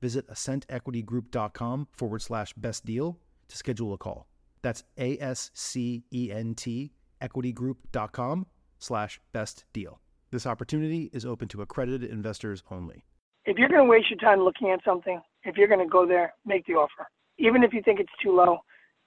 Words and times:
visit 0.00 0.28
ascentequitygroup.com 0.28 1.88
forward 1.92 2.22
slash 2.22 2.52
best 2.54 2.84
deal 2.84 3.18
to 3.48 3.56
schedule 3.56 3.92
a 3.92 3.98
call. 3.98 4.26
That's 4.62 4.84
A 4.98 5.18
S 5.18 5.50
C 5.54 6.04
E 6.12 6.30
N 6.32 6.54
T 6.54 6.92
equitygroup.com 7.20 8.46
slash 8.78 9.20
best 9.32 9.64
deal. 9.72 10.00
This 10.30 10.46
opportunity 10.46 11.10
is 11.12 11.24
open 11.24 11.48
to 11.48 11.62
accredited 11.62 12.10
investors 12.10 12.62
only. 12.70 13.04
If 13.44 13.56
you're 13.56 13.68
going 13.68 13.84
to 13.84 13.90
waste 13.90 14.10
your 14.10 14.18
time 14.18 14.40
looking 14.40 14.70
at 14.70 14.80
something, 14.84 15.20
if 15.44 15.56
you're 15.56 15.68
going 15.68 15.80
to 15.80 15.90
go 15.90 16.06
there, 16.06 16.34
make 16.44 16.66
the 16.66 16.74
offer. 16.74 17.08
Even 17.38 17.62
if 17.62 17.72
you 17.72 17.80
think 17.82 17.98
it's 17.98 18.12
too 18.22 18.36
low, 18.36 18.58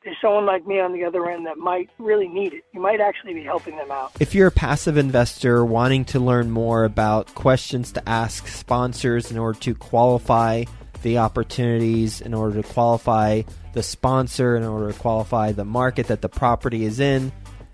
there's 0.04 0.18
someone 0.20 0.48
like 0.48 0.66
me 0.66 0.80
on 0.80 0.94
the 0.94 1.04
other 1.04 1.30
end 1.30 1.46
that 1.46 1.58
might 1.58 1.90
really 2.00 2.28
need 2.28 2.54
it. 2.54 2.64
You 2.74 2.82
might 2.82 3.00
actually 3.00 3.36
be 3.36 3.44
helping 3.44 3.76
them 3.78 3.92
out. 3.92 4.14
If 4.20 4.34
you're 4.34 4.48
a 4.48 4.52
passive 4.52 4.98
investor 4.98 5.64
wanting 5.64 6.06
to 6.06 6.20
learn 6.20 6.50
more 6.50 6.86
about 6.86 7.36
questions 7.36 7.92
to 7.92 8.10
ask 8.10 8.48
sponsors 8.48 9.30
in 9.30 9.38
order 9.38 9.60
to 9.60 9.76
qualify 9.76 10.64
the 11.02 11.20
opportunities, 11.20 12.22
in 12.22 12.34
order 12.34 12.62
to 12.62 12.68
qualify 12.68 13.42
the 13.74 13.84
sponsor, 13.84 14.56
in 14.56 14.64
order 14.64 14.92
to 14.92 15.00
qualify 15.00 15.52
the 15.52 15.66
market 15.66 16.08
that 16.08 16.22
the 16.22 16.30
property 16.30 16.86
is 16.86 17.00
in, 17.00 17.32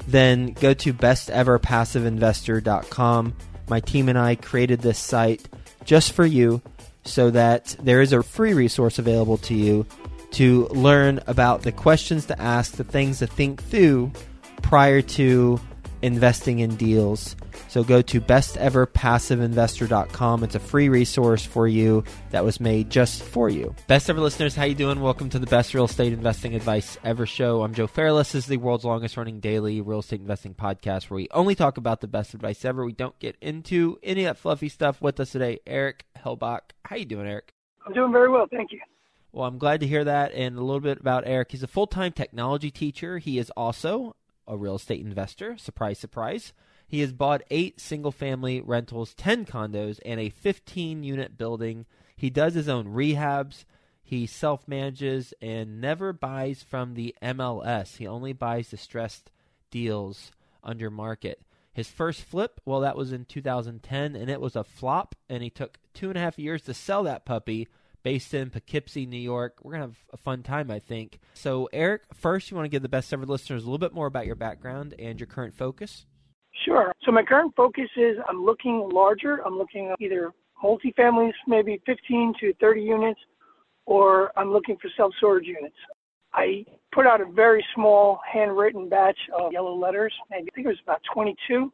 then 0.08 0.54
go 0.54 0.74
to 0.74 0.94
besteverpassiveinvestor.com. 0.94 3.34
My 3.70 3.80
team 3.80 4.10
and 4.10 4.18
I 4.18 4.36
created 4.36 4.82
this 4.82 5.00
site 5.00 5.48
just 5.84 6.14
for 6.14 6.26
you 6.26 6.62
so 7.04 7.30
that 7.32 7.76
there 7.82 8.02
is 8.02 8.14
a 8.14 8.24
free 8.24 8.54
resource 8.54 9.00
available 9.00 9.38
to 9.38 9.54
you 9.54 9.86
to 10.32 10.68
learn 10.68 11.22
about 11.28 11.62
the 11.62 11.72
questions 11.72 12.26
to 12.26 12.42
ask, 12.42 12.76
the 12.76 12.84
things 12.84 13.20
to 13.20 13.28
think 13.28 13.64
through 13.64 14.12
prior 14.62 15.02
to 15.02 15.60
investing 16.02 16.60
in 16.60 16.76
deals. 16.76 17.38
So 17.68 17.84
go 17.84 18.02
to 18.02 18.20
besteverpassiveinvestor.com. 18.22 20.44
It's 20.44 20.56
a 20.56 20.60
free 20.60 20.90
resource 20.90 21.46
for 21.46 21.68
you 21.68 22.04
that 22.32 22.44
was 22.44 22.60
made 22.60 22.90
just 22.90 23.22
for 23.24 23.50
you. 23.50 23.76
Best 23.88 24.10
ever 24.10 24.20
listeners, 24.20 24.56
how 24.56 24.66
you 24.66 24.76
doing? 24.76 25.00
Welcome 25.02 25.30
to 25.30 25.40
the 25.40 25.48
Best 25.48 25.74
Real 25.74 25.86
Estate 25.86 26.12
Investing 26.14 26.56
Advice 26.56 26.98
Ever 27.04 27.26
show. 27.26 27.64
I'm 27.64 27.74
Joe 27.74 27.88
Fairless. 27.88 28.34
This 28.34 28.44
is 28.44 28.50
the 28.50 28.58
world's 28.58 28.86
longest 28.86 29.18
running 29.18 29.40
daily 29.40 29.82
real 29.82 30.00
estate 30.00 30.22
investing 30.22 30.54
podcast 30.54 31.10
where 31.10 31.18
we 31.18 31.28
only 31.32 31.56
talk 31.56 31.78
about 31.78 32.02
the 32.02 32.08
best 32.08 32.34
advice 32.34 32.64
ever. 32.66 32.86
We 32.86 32.94
don't 32.94 33.18
get 33.20 33.36
into 33.42 33.98
any 34.04 34.26
of 34.26 34.36
that 34.36 34.42
fluffy 34.42 34.70
stuff. 34.70 35.02
With 35.02 35.20
us 35.20 35.32
today, 35.32 35.60
Eric 35.66 36.06
Helbach. 36.18 36.62
How 36.86 36.96
you 36.96 37.06
doing, 37.06 37.28
Eric? 37.28 37.54
I'm 37.86 37.94
doing 37.94 38.12
very 38.12 38.30
well, 38.30 38.48
thank 38.52 38.72
you. 38.72 38.80
Well, 39.32 39.48
I'm 39.48 39.58
glad 39.58 39.82
to 39.82 39.88
hear 39.88 40.04
that. 40.04 40.34
And 40.34 40.58
a 40.58 40.64
little 40.64 40.80
bit 40.80 41.00
about 41.00 41.28
Eric. 41.28 41.52
He's 41.52 41.64
a 41.64 41.68
full 41.68 41.88
time 41.88 42.12
technology 42.12 42.72
teacher. 42.72 43.20
He 43.20 43.38
is 43.38 43.50
also 43.52 44.16
a 44.48 44.58
real 44.58 44.76
estate 44.76 45.02
investor. 45.02 45.58
Surprise, 45.58 46.00
surprise. 46.00 46.54
He 46.88 47.02
has 47.02 47.12
bought 47.12 47.44
eight 47.52 47.82
single 47.82 48.14
family 48.14 48.62
rentals, 48.62 49.14
10 49.14 49.46
condos, 49.46 50.00
and 50.06 50.20
a 50.20 50.30
15 50.30 51.04
unit 51.04 51.38
building. 51.38 51.86
He 52.16 52.30
does 52.30 52.54
his 52.54 52.70
own 52.70 52.88
rehabs. 52.88 53.66
He 54.02 54.26
self 54.26 54.68
manages 54.68 55.34
and 55.42 55.82
never 55.82 56.14
buys 56.14 56.64
from 56.64 56.94
the 56.94 57.14
MLS. 57.22 57.98
He 57.98 58.08
only 58.08 58.32
buys 58.32 58.70
distressed 58.70 59.32
deals 59.70 60.32
under 60.64 60.90
market. 60.90 61.42
His 61.74 61.90
first 61.90 62.22
flip, 62.22 62.62
well, 62.66 62.80
that 62.80 62.98
was 62.98 63.12
in 63.12 63.26
2010, 63.26 64.16
and 64.16 64.30
it 64.32 64.42
was 64.42 64.56
a 64.56 64.64
flop, 64.64 65.14
and 65.30 65.44
he 65.44 65.50
took 65.50 65.78
two 65.94 66.10
and 66.10 66.18
a 66.18 66.22
half 66.22 66.40
years 66.40 66.64
to 66.64 66.74
sell 66.74 67.04
that 67.04 67.26
puppy 67.26 67.68
based 68.02 68.34
in 68.34 68.50
Poughkeepsie, 68.50 69.06
New 69.06 69.20
York. 69.20 69.58
We're 69.62 69.74
going 69.74 69.82
to 69.82 69.88
have 69.90 69.98
a 70.14 70.18
fun 70.18 70.42
time, 70.42 70.72
I 70.72 70.80
think. 70.80 71.20
So, 71.34 71.70
Eric, 71.74 72.04
first, 72.14 72.50
you 72.50 72.56
want 72.56 72.66
to 72.66 72.70
give 72.70 72.82
the 72.82 72.90
best 72.90 73.12
ever 73.12 73.26
listeners 73.26 73.64
a 73.64 73.66
little 73.66 73.78
bit 73.78 73.94
more 73.94 74.08
about 74.08 74.26
your 74.26 74.36
background 74.36 74.96
and 74.98 75.20
your 75.20 75.28
current 75.28 75.54
focus? 75.54 76.06
Sure. 76.66 76.92
So, 77.04 77.12
my 77.12 77.24
current 77.24 77.54
focus 77.56 77.90
is 77.96 78.18
I'm 78.28 78.44
looking 78.44 78.90
larger. 78.92 79.46
I'm 79.46 79.58
looking 79.58 79.94
either 80.00 80.32
multifamilies, 80.64 81.34
maybe 81.48 81.82
15 81.86 82.34
to 82.40 82.54
30 82.60 82.82
units, 82.82 83.20
or 83.86 84.32
I'm 84.38 84.52
looking 84.52 84.78
for 84.82 84.90
self 84.98 85.14
storage 85.18 85.46
units. 85.46 85.76
I 86.34 86.66
put 86.92 87.06
out 87.06 87.22
a 87.22 87.26
very 87.26 87.66
small 87.74 88.20
handwritten 88.32 88.90
batch 88.90 89.18
of 89.38 89.52
yellow 89.52 89.76
letters. 89.76 90.14
Maybe 90.30 90.50
I 90.52 90.56
think 90.56 90.68
it 90.68 90.70
was 90.70 90.80
about 90.84 91.02
22. 91.14 91.72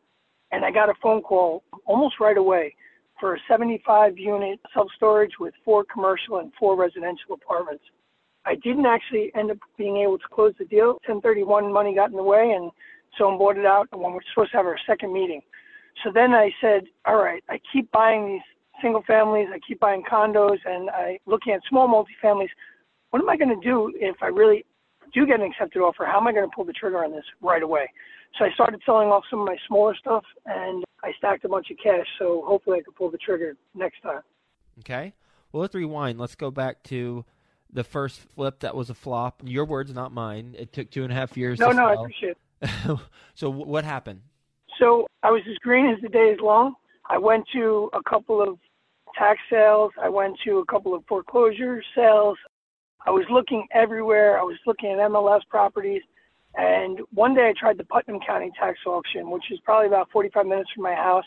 And 0.52 0.64
I 0.64 0.72
got 0.72 0.90
a 0.90 0.94
phone 1.02 1.22
call 1.22 1.64
almost 1.86 2.20
right 2.20 2.38
away 2.38 2.76
for 3.20 3.36
a 3.36 3.40
75 3.50 4.18
unit 4.18 4.60
self 4.74 4.88
storage 4.96 5.34
with 5.40 5.54
four 5.66 5.84
commercial 5.92 6.38
and 6.38 6.52
four 6.60 6.76
residential 6.76 7.34
apartments. 7.34 7.84
I 8.46 8.56
didn't 8.56 8.86
actually 8.86 9.32
end 9.36 9.52
up 9.52 9.58
being 9.78 9.98
able 9.98 10.18
to 10.18 10.28
close 10.32 10.54
the 10.60 10.66
deal. 10.66 11.00
1031 11.08 11.72
money 11.72 11.96
got 11.96 12.12
in 12.12 12.18
the 12.18 12.24
way, 12.24 12.52
and 12.52 12.72
someone 13.18 13.38
bought 13.38 13.57
it 13.57 13.66
out 13.66 13.88
and 13.91 14.01
when 14.01 14.13
we're 14.13 14.19
supposed 14.34 14.51
to 14.51 14.57
have 14.57 14.66
our 14.66 14.78
second 14.85 15.13
meeting. 15.13 15.41
So 16.03 16.12
then 16.12 16.34
I 16.34 16.51
said, 16.59 16.85
all 17.06 17.18
right, 17.18 17.44
I 17.50 17.59
keep 17.72 17.91
buying 17.91 18.28
these 18.28 18.41
single 18.81 19.03
families, 19.03 19.47
I 19.53 19.59
keep 19.66 19.79
buying 19.79 20.03
condos, 20.03 20.57
and 20.66 20.90
I 20.90 21.19
looking 21.25 21.53
at 21.53 21.62
small 21.69 21.88
multifamilies. 21.88 22.50
What 23.12 23.22
am 23.22 23.29
I 23.29 23.38
going 23.38 23.50
to 23.50 23.63
do 23.63 23.94
if 23.96 24.16
I 24.22 24.28
really 24.28 24.66
do 25.13 25.25
get 25.28 25.40
an 25.40 25.46
accepted 25.46 25.79
offer? 25.79 26.06
How 26.06 26.19
am 26.19 26.28
I 26.28 26.34
going 26.34 26.50
to 26.50 26.56
pull 26.56 26.66
the 26.66 26.73
trigger 26.73 27.03
on 27.03 27.12
this 27.12 27.25
right 27.41 27.62
away? 27.62 27.88
So 28.38 28.46
I 28.46 28.52
started 28.52 28.81
selling 28.85 29.09
off 29.09 29.23
some 29.29 29.41
of 29.41 29.46
my 29.46 29.57
smaller 29.68 29.96
stuff, 29.96 30.23
and 30.47 30.84
I 31.03 31.12
stacked 31.18 31.46
a 31.46 31.50
bunch 31.50 31.69
of 31.69 31.78
cash. 31.78 32.07
So 32.18 32.44
hopefully 32.46 32.79
I 32.79 32.81
can 32.81 32.94
pull 32.94 33.12
the 33.12 33.19
trigger 33.19 33.56
next 33.75 34.02
time. 34.02 34.22
Okay. 34.79 35.13
Well, 35.52 35.62
let's 35.62 35.75
rewind. 35.75 36.19
Let's 36.19 36.34
go 36.34 36.50
back 36.50 36.81
to 36.85 37.25
the 37.72 37.84
first 37.84 38.19
flip 38.19 38.62
that 38.62 38.75
was 38.75 38.90
a 38.90 38.96
flop. 38.96 39.44
Your 39.46 39.66
words, 39.66 39.94
not 39.94 40.12
mine. 40.12 40.56
It 40.57 40.73
took 40.73 40.90
two 40.90 41.03
and 41.03 41.12
a 41.12 41.16
half 41.16 41.38
years. 41.38 41.59
No, 41.59 41.68
no, 41.68 41.73
sell. 41.73 41.88
I 41.88 41.94
appreciate 41.94 42.29
it. 42.31 42.38
so 43.35 43.50
what 43.50 43.84
happened? 43.84 44.22
So 44.79 45.07
I 45.22 45.31
was 45.31 45.41
as 45.50 45.57
green 45.57 45.88
as 45.88 46.01
the 46.01 46.09
day 46.09 46.31
is 46.34 46.40
long. 46.41 46.75
I 47.09 47.18
went 47.18 47.46
to 47.53 47.90
a 47.94 48.01
couple 48.09 48.41
of 48.41 48.57
tax 49.18 49.40
sales. 49.50 49.91
I 50.01 50.09
went 50.09 50.38
to 50.46 50.59
a 50.59 50.66
couple 50.66 50.96
of 50.96 51.03
foreclosure 51.07 51.84
sales. 51.96 52.38
I 53.06 53.12
was 53.12 53.25
looking 53.29 53.68
everywhere. 53.73 54.40
I 54.40 54.44
was 54.44 54.57
looking 54.66 54.91
at 54.91 54.97
MLS 55.12 55.41
properties. 55.50 56.02
And 56.56 57.00
one 57.13 57.34
day 57.34 57.50
I 57.50 57.53
tried 57.59 57.78
the 57.78 57.84
Putnam 57.84 58.19
County 58.25 58.52
tax 58.59 58.79
auction, 58.85 59.29
which 59.31 59.46
is 59.52 59.59
probably 59.63 59.88
about 59.88 60.09
45 60.12 60.46
minutes 60.46 60.69
from 60.73 60.84
my 60.84 60.96
house. 60.96 61.25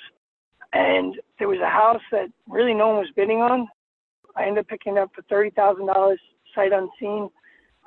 And 0.72 1.16
there 1.38 1.48
was 1.48 1.58
a 1.60 1.69
house 1.69 2.02
that 2.12 2.28
really 2.48 2.75
no 2.75 2.88
one 2.88 2.98
was 2.98 3.10
bidding 3.14 3.38
on. 3.38 3.69
I 4.36 4.44
ended 4.44 4.64
up 4.64 4.69
picking 4.69 4.98
up 4.98 5.10
for 5.14 5.22
$30,000 5.22 6.16
sight 6.54 6.72
unseen. 6.72 7.28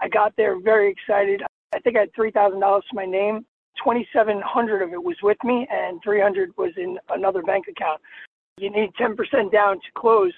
I 0.02 0.08
got 0.10 0.36
there 0.38 0.60
very 0.60 0.92
excited. 0.92 1.42
I 1.74 1.80
think 1.80 1.98
I 1.98 2.02
had 2.02 2.14
$3,000 2.14 2.60
to 2.60 2.82
my 2.94 3.06
name. 3.06 3.46
2,700 3.84 4.82
of 4.82 4.94
it 4.94 5.02
was 5.02 5.16
with 5.24 5.38
me 5.44 5.68
and 5.72 6.02
300 6.04 6.52
was 6.58 6.72
in 6.76 6.98
another 7.10 7.42
bank 7.42 7.66
account. 7.70 8.02
You 8.58 8.70
need 8.70 8.92
10% 9.00 9.52
down 9.52 9.76
to 9.76 9.92
close. 9.96 10.34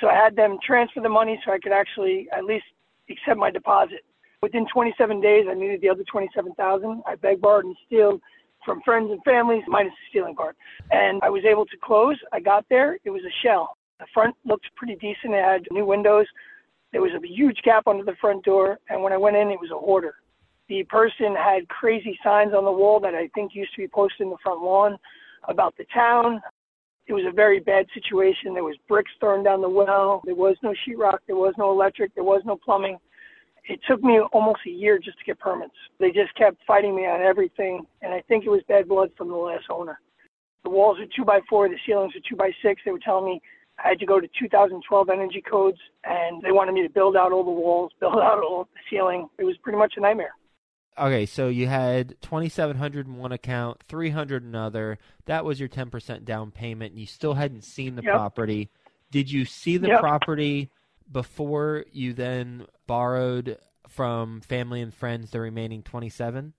So 0.00 0.08
I 0.08 0.14
had 0.14 0.34
them 0.34 0.58
transfer 0.64 1.00
the 1.00 1.08
money 1.08 1.40
so 1.44 1.52
I 1.52 1.58
could 1.58 1.72
actually 1.72 2.28
at 2.36 2.44
least 2.44 2.64
accept 3.08 3.38
my 3.38 3.50
deposit. 3.50 4.04
Within 4.40 4.66
27 4.72 5.20
days, 5.20 5.46
I 5.48 5.54
needed 5.54 5.80
the 5.80 5.90
other 5.90 6.02
27,000. 6.10 7.02
I 7.06 7.14
begged, 7.14 7.40
borrowed, 7.40 7.64
and 7.64 7.76
stealed 7.86 8.20
from 8.64 8.80
friends 8.82 9.10
and 9.10 9.22
families, 9.22 9.62
minus 9.68 9.92
the 9.92 10.10
stealing 10.10 10.34
part. 10.34 10.56
And 10.90 11.20
I 11.22 11.30
was 11.30 11.44
able 11.44 11.66
to 11.66 11.76
close. 11.82 12.16
I 12.32 12.40
got 12.40 12.64
there. 12.68 12.98
It 13.04 13.10
was 13.10 13.22
a 13.22 13.46
shell. 13.46 13.76
The 14.00 14.06
front 14.12 14.34
looked 14.44 14.66
pretty 14.74 14.96
decent. 14.96 15.34
It 15.34 15.44
had 15.44 15.66
new 15.70 15.84
windows. 15.84 16.26
There 16.90 17.02
was 17.02 17.12
a 17.12 17.26
huge 17.26 17.58
gap 17.64 17.86
under 17.86 18.04
the 18.04 18.16
front 18.20 18.44
door. 18.44 18.78
And 18.88 19.02
when 19.02 19.12
I 19.12 19.16
went 19.16 19.36
in, 19.36 19.48
it 19.50 19.60
was 19.60 19.70
a 19.70 19.78
hoarder. 19.78 20.14
The 20.72 20.84
person 20.84 21.36
had 21.36 21.68
crazy 21.68 22.18
signs 22.24 22.54
on 22.54 22.64
the 22.64 22.72
wall 22.72 22.98
that 23.00 23.14
I 23.14 23.28
think 23.34 23.54
used 23.54 23.74
to 23.74 23.82
be 23.82 23.88
posted 23.88 24.22
in 24.22 24.30
the 24.30 24.38
front 24.42 24.62
lawn 24.62 24.96
about 25.46 25.76
the 25.76 25.84
town. 25.92 26.40
It 27.06 27.12
was 27.12 27.24
a 27.28 27.30
very 27.30 27.60
bad 27.60 27.84
situation. 27.92 28.54
There 28.54 28.64
was 28.64 28.78
bricks 28.88 29.10
thrown 29.20 29.44
down 29.44 29.60
the 29.60 29.68
well. 29.68 30.22
There 30.24 30.34
was 30.34 30.56
no 30.62 30.72
sheetrock. 30.72 31.18
There 31.26 31.36
was 31.36 31.52
no 31.58 31.70
electric. 31.70 32.14
There 32.14 32.24
was 32.24 32.40
no 32.46 32.56
plumbing 32.56 32.96
It 33.68 33.80
took 33.86 34.02
me 34.02 34.18
almost 34.32 34.60
a 34.66 34.70
year 34.70 34.98
just 34.98 35.18
to 35.18 35.24
get 35.26 35.38
permits. 35.38 35.74
They 36.00 36.10
just 36.10 36.34
kept 36.36 36.56
fighting 36.66 36.96
me 36.96 37.02
on 37.02 37.20
everything, 37.20 37.84
and 38.00 38.14
I 38.14 38.22
think 38.22 38.46
it 38.46 38.50
was 38.50 38.62
bad 38.66 38.88
blood 38.88 39.10
from 39.18 39.28
the 39.28 39.36
last 39.36 39.66
owner. 39.68 40.00
The 40.64 40.70
walls 40.70 40.98
are 41.00 41.06
two 41.14 41.26
by 41.26 41.40
four, 41.50 41.68
the 41.68 41.76
ceilings 41.86 42.16
are 42.16 42.26
two 42.26 42.36
by 42.36 42.50
six. 42.62 42.80
They 42.82 42.92
were 42.92 42.98
telling 42.98 43.26
me 43.26 43.42
I 43.84 43.88
had 43.88 43.98
to 43.98 44.06
go 44.06 44.20
to 44.20 44.28
2012 44.38 45.10
energy 45.10 45.42
codes, 45.42 45.78
and 46.04 46.40
they 46.40 46.50
wanted 46.50 46.72
me 46.72 46.82
to 46.82 46.88
build 46.88 47.14
out 47.14 47.30
all 47.30 47.44
the 47.44 47.50
walls, 47.50 47.92
build 48.00 48.16
out 48.16 48.42
all 48.42 48.68
the 48.72 48.80
ceiling. 48.88 49.28
It 49.38 49.44
was 49.44 49.58
pretty 49.62 49.76
much 49.76 49.94
a 49.98 50.00
nightmare. 50.00 50.32
Okay, 50.98 51.24
so 51.24 51.48
you 51.48 51.68
had 51.68 52.20
2700 52.20 53.06
in 53.06 53.16
one 53.16 53.32
account, 53.32 53.82
300 53.88 54.42
in 54.42 54.50
another. 54.50 54.98
That 55.24 55.44
was 55.44 55.58
your 55.58 55.68
10% 55.68 56.24
down 56.24 56.50
payment. 56.50 56.94
You 56.96 57.06
still 57.06 57.34
hadn't 57.34 57.64
seen 57.64 57.94
the 57.96 58.02
Yep. 58.02 58.12
property. 58.12 58.70
Did 59.10 59.30
you 59.30 59.44
see 59.46 59.78
the 59.78 59.88
Yep. 59.88 60.00
property 60.00 60.70
before 61.10 61.86
you 61.92 62.12
then 62.12 62.66
borrowed 62.86 63.58
from 63.88 64.40
family 64.42 64.82
and 64.82 64.92
friends 64.92 65.30
the 65.30 65.40
remaining 65.40 65.82
27? 65.82 66.52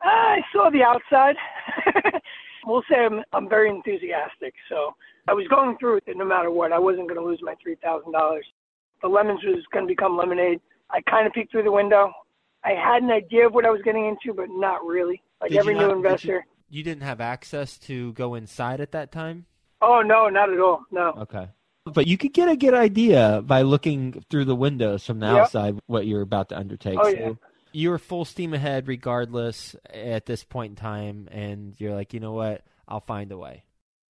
I 0.00 0.42
saw 0.52 0.70
the 0.70 0.82
outside. 0.82 1.36
we'll 2.66 2.82
say 2.90 3.04
I'm, 3.04 3.22
I'm 3.32 3.48
very 3.48 3.68
enthusiastic. 3.68 4.54
So 4.68 4.94
I 5.28 5.34
was 5.34 5.46
going 5.48 5.76
through 5.78 5.98
it 6.06 6.16
no 6.16 6.24
matter 6.24 6.50
what. 6.50 6.72
I 6.72 6.78
wasn't 6.78 7.08
going 7.08 7.20
to 7.20 7.26
lose 7.26 7.40
my 7.42 7.54
$3,000. 7.66 8.40
The 9.02 9.08
lemons 9.08 9.40
was 9.44 9.62
going 9.72 9.86
to 9.86 9.88
become 9.88 10.16
lemonade. 10.16 10.60
I 10.90 11.00
kind 11.02 11.26
of 11.26 11.32
peeked 11.34 11.50
through 11.50 11.64
the 11.64 11.72
window. 11.72 12.12
I 12.64 12.70
had 12.70 13.02
an 13.02 13.10
idea 13.10 13.46
of 13.46 13.52
what 13.54 13.66
I 13.66 13.70
was 13.70 13.82
getting 13.82 14.06
into, 14.06 14.32
but 14.34 14.46
not 14.50 14.84
really. 14.84 15.22
Like 15.40 15.50
Did 15.50 15.58
every 15.60 15.74
not- 15.74 15.80
new 15.82 15.86
did 15.88 15.92
you- 15.92 16.04
investor. 16.06 16.46
You 16.70 16.82
didn't 16.82 17.02
have 17.02 17.20
access 17.20 17.78
to 17.80 18.12
go 18.14 18.34
inside 18.34 18.80
at 18.80 18.92
that 18.92 19.12
time? 19.12 19.46
Oh, 19.80 20.00
no, 20.02 20.28
not 20.28 20.50
at 20.50 20.58
all. 20.58 20.82
No. 20.90 21.10
Okay. 21.18 21.48
But 21.84 22.06
you 22.06 22.16
could 22.16 22.32
get 22.32 22.48
a 22.48 22.56
good 22.56 22.74
idea 22.74 23.42
by 23.44 23.62
looking 23.62 24.24
through 24.30 24.46
the 24.46 24.56
windows 24.56 25.06
from 25.06 25.20
the 25.20 25.26
Yep. 25.26 25.36
outside 25.36 25.78
what 25.86 26.06
you're 26.06 26.22
about 26.22 26.48
to 26.48 26.58
undertake. 26.58 26.98
Oh, 26.98 27.04
so 27.04 27.10
yeah. 27.10 27.32
you 27.72 27.90
were 27.90 27.98
full 27.98 28.24
steam 28.24 28.54
ahead 28.54 28.88
regardless 28.88 29.76
at 29.92 30.24
this 30.26 30.42
point 30.42 30.70
in 30.70 30.76
time 30.76 31.28
and 31.30 31.78
you're 31.78 31.94
like, 31.94 32.14
you 32.14 32.20
know 32.20 32.32
what, 32.32 32.62
I'll 32.88 33.00
find 33.00 33.30
a 33.30 33.36
way. 33.38 33.64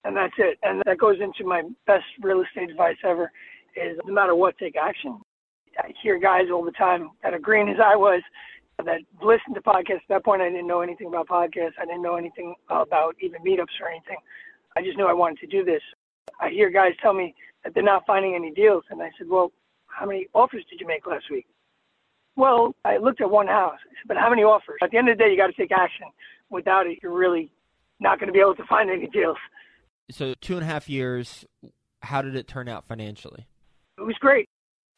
And 0.04 0.16
that's 0.16 0.34
it. 0.38 0.58
And 0.62 0.80
that 0.86 0.96
goes 0.98 1.16
into 1.20 1.44
my 1.44 1.62
best 1.86 2.04
real 2.22 2.40
estate 2.42 2.70
advice 2.70 2.96
ever 3.04 3.32
is 3.76 3.98
no 4.06 4.12
matter 4.14 4.34
what, 4.36 4.56
take 4.58 4.76
action. 4.76 5.18
I 5.78 5.92
hear 6.02 6.18
guys 6.18 6.44
all 6.52 6.64
the 6.64 6.72
time 6.72 7.10
that 7.22 7.34
are 7.34 7.38
green 7.38 7.68
as 7.68 7.76
I 7.84 7.96
was 7.96 8.22
that 8.78 9.00
listened 9.22 9.54
to 9.54 9.60
podcasts. 9.60 10.02
At 10.02 10.08
that 10.08 10.24
point, 10.24 10.42
I 10.42 10.50
didn't 10.50 10.66
know 10.66 10.80
anything 10.80 11.06
about 11.06 11.28
podcasts. 11.28 11.74
I 11.80 11.86
didn't 11.86 12.02
know 12.02 12.16
anything 12.16 12.54
about 12.68 13.14
even 13.20 13.40
meetups 13.42 13.80
or 13.80 13.88
anything. 13.88 14.16
I 14.76 14.82
just 14.82 14.96
knew 14.96 15.06
I 15.06 15.12
wanted 15.12 15.38
to 15.40 15.46
do 15.46 15.64
this. 15.64 15.82
I 16.40 16.50
hear 16.50 16.70
guys 16.70 16.92
tell 17.00 17.12
me 17.12 17.34
that 17.62 17.74
they're 17.74 17.82
not 17.82 18.06
finding 18.06 18.34
any 18.34 18.50
deals. 18.50 18.84
And 18.90 19.00
I 19.02 19.10
said, 19.16 19.28
well, 19.28 19.52
how 19.86 20.06
many 20.06 20.26
offers 20.34 20.64
did 20.68 20.80
you 20.80 20.86
make 20.86 21.06
last 21.06 21.26
week? 21.30 21.46
Well, 22.36 22.74
I 22.84 22.96
looked 22.96 23.20
at 23.20 23.30
one 23.30 23.46
house. 23.46 23.78
I 23.84 23.90
said, 23.90 24.08
but 24.08 24.16
how 24.16 24.28
many 24.28 24.42
offers? 24.42 24.78
At 24.82 24.90
the 24.90 24.98
end 24.98 25.08
of 25.08 25.16
the 25.16 25.24
day, 25.24 25.30
you 25.30 25.36
got 25.36 25.46
to 25.46 25.52
take 25.52 25.70
action. 25.70 26.06
Without 26.50 26.86
it, 26.86 26.98
you're 27.02 27.14
really 27.14 27.50
not 28.00 28.18
going 28.18 28.26
to 28.26 28.32
be 28.32 28.40
able 28.40 28.56
to 28.56 28.64
find 28.64 28.90
any 28.90 29.06
deals. 29.06 29.36
So 30.10 30.34
two 30.40 30.54
and 30.54 30.62
a 30.62 30.66
half 30.66 30.88
years, 30.88 31.44
how 32.02 32.22
did 32.22 32.34
it 32.34 32.48
turn 32.48 32.68
out 32.68 32.84
financially? 32.86 33.46
It 33.98 34.02
was 34.02 34.16
great. 34.18 34.48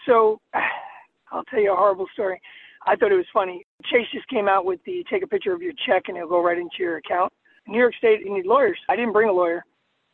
So 0.07 0.41
I'll 1.33 1.45
tell 1.45 1.61
you 1.61 1.73
a 1.73 1.77
horrible 1.77 2.07
story. 2.15 2.41
I 2.87 2.95
thought 2.95 3.13
it 3.13 3.17
was 3.17 3.27
funny. 3.33 3.67
Chase 3.85 4.07
just 4.13 4.29
came 4.29 4.49
out 4.49 4.65
with 4.65 4.81
the 4.87 5.05
take 5.11 5.25
a 5.25 5.27
picture 5.27 5.53
of 5.53 5.61
your 5.61 5.73
check 5.87 6.05
and 6.09 6.17
it'll 6.17 6.29
go 6.29 6.43
right 6.43 6.57
into 6.57 6.77
your 6.79 6.99
account. 6.99 7.33
New 7.67 7.79
York 7.79 7.95
State, 7.97 8.21
you 8.25 8.33
need 8.33 8.47
lawyers. 8.47 8.79
I 8.89 8.95
didn't 8.95 9.13
bring 9.13 9.29
a 9.29 9.33
lawyer. 9.33 9.65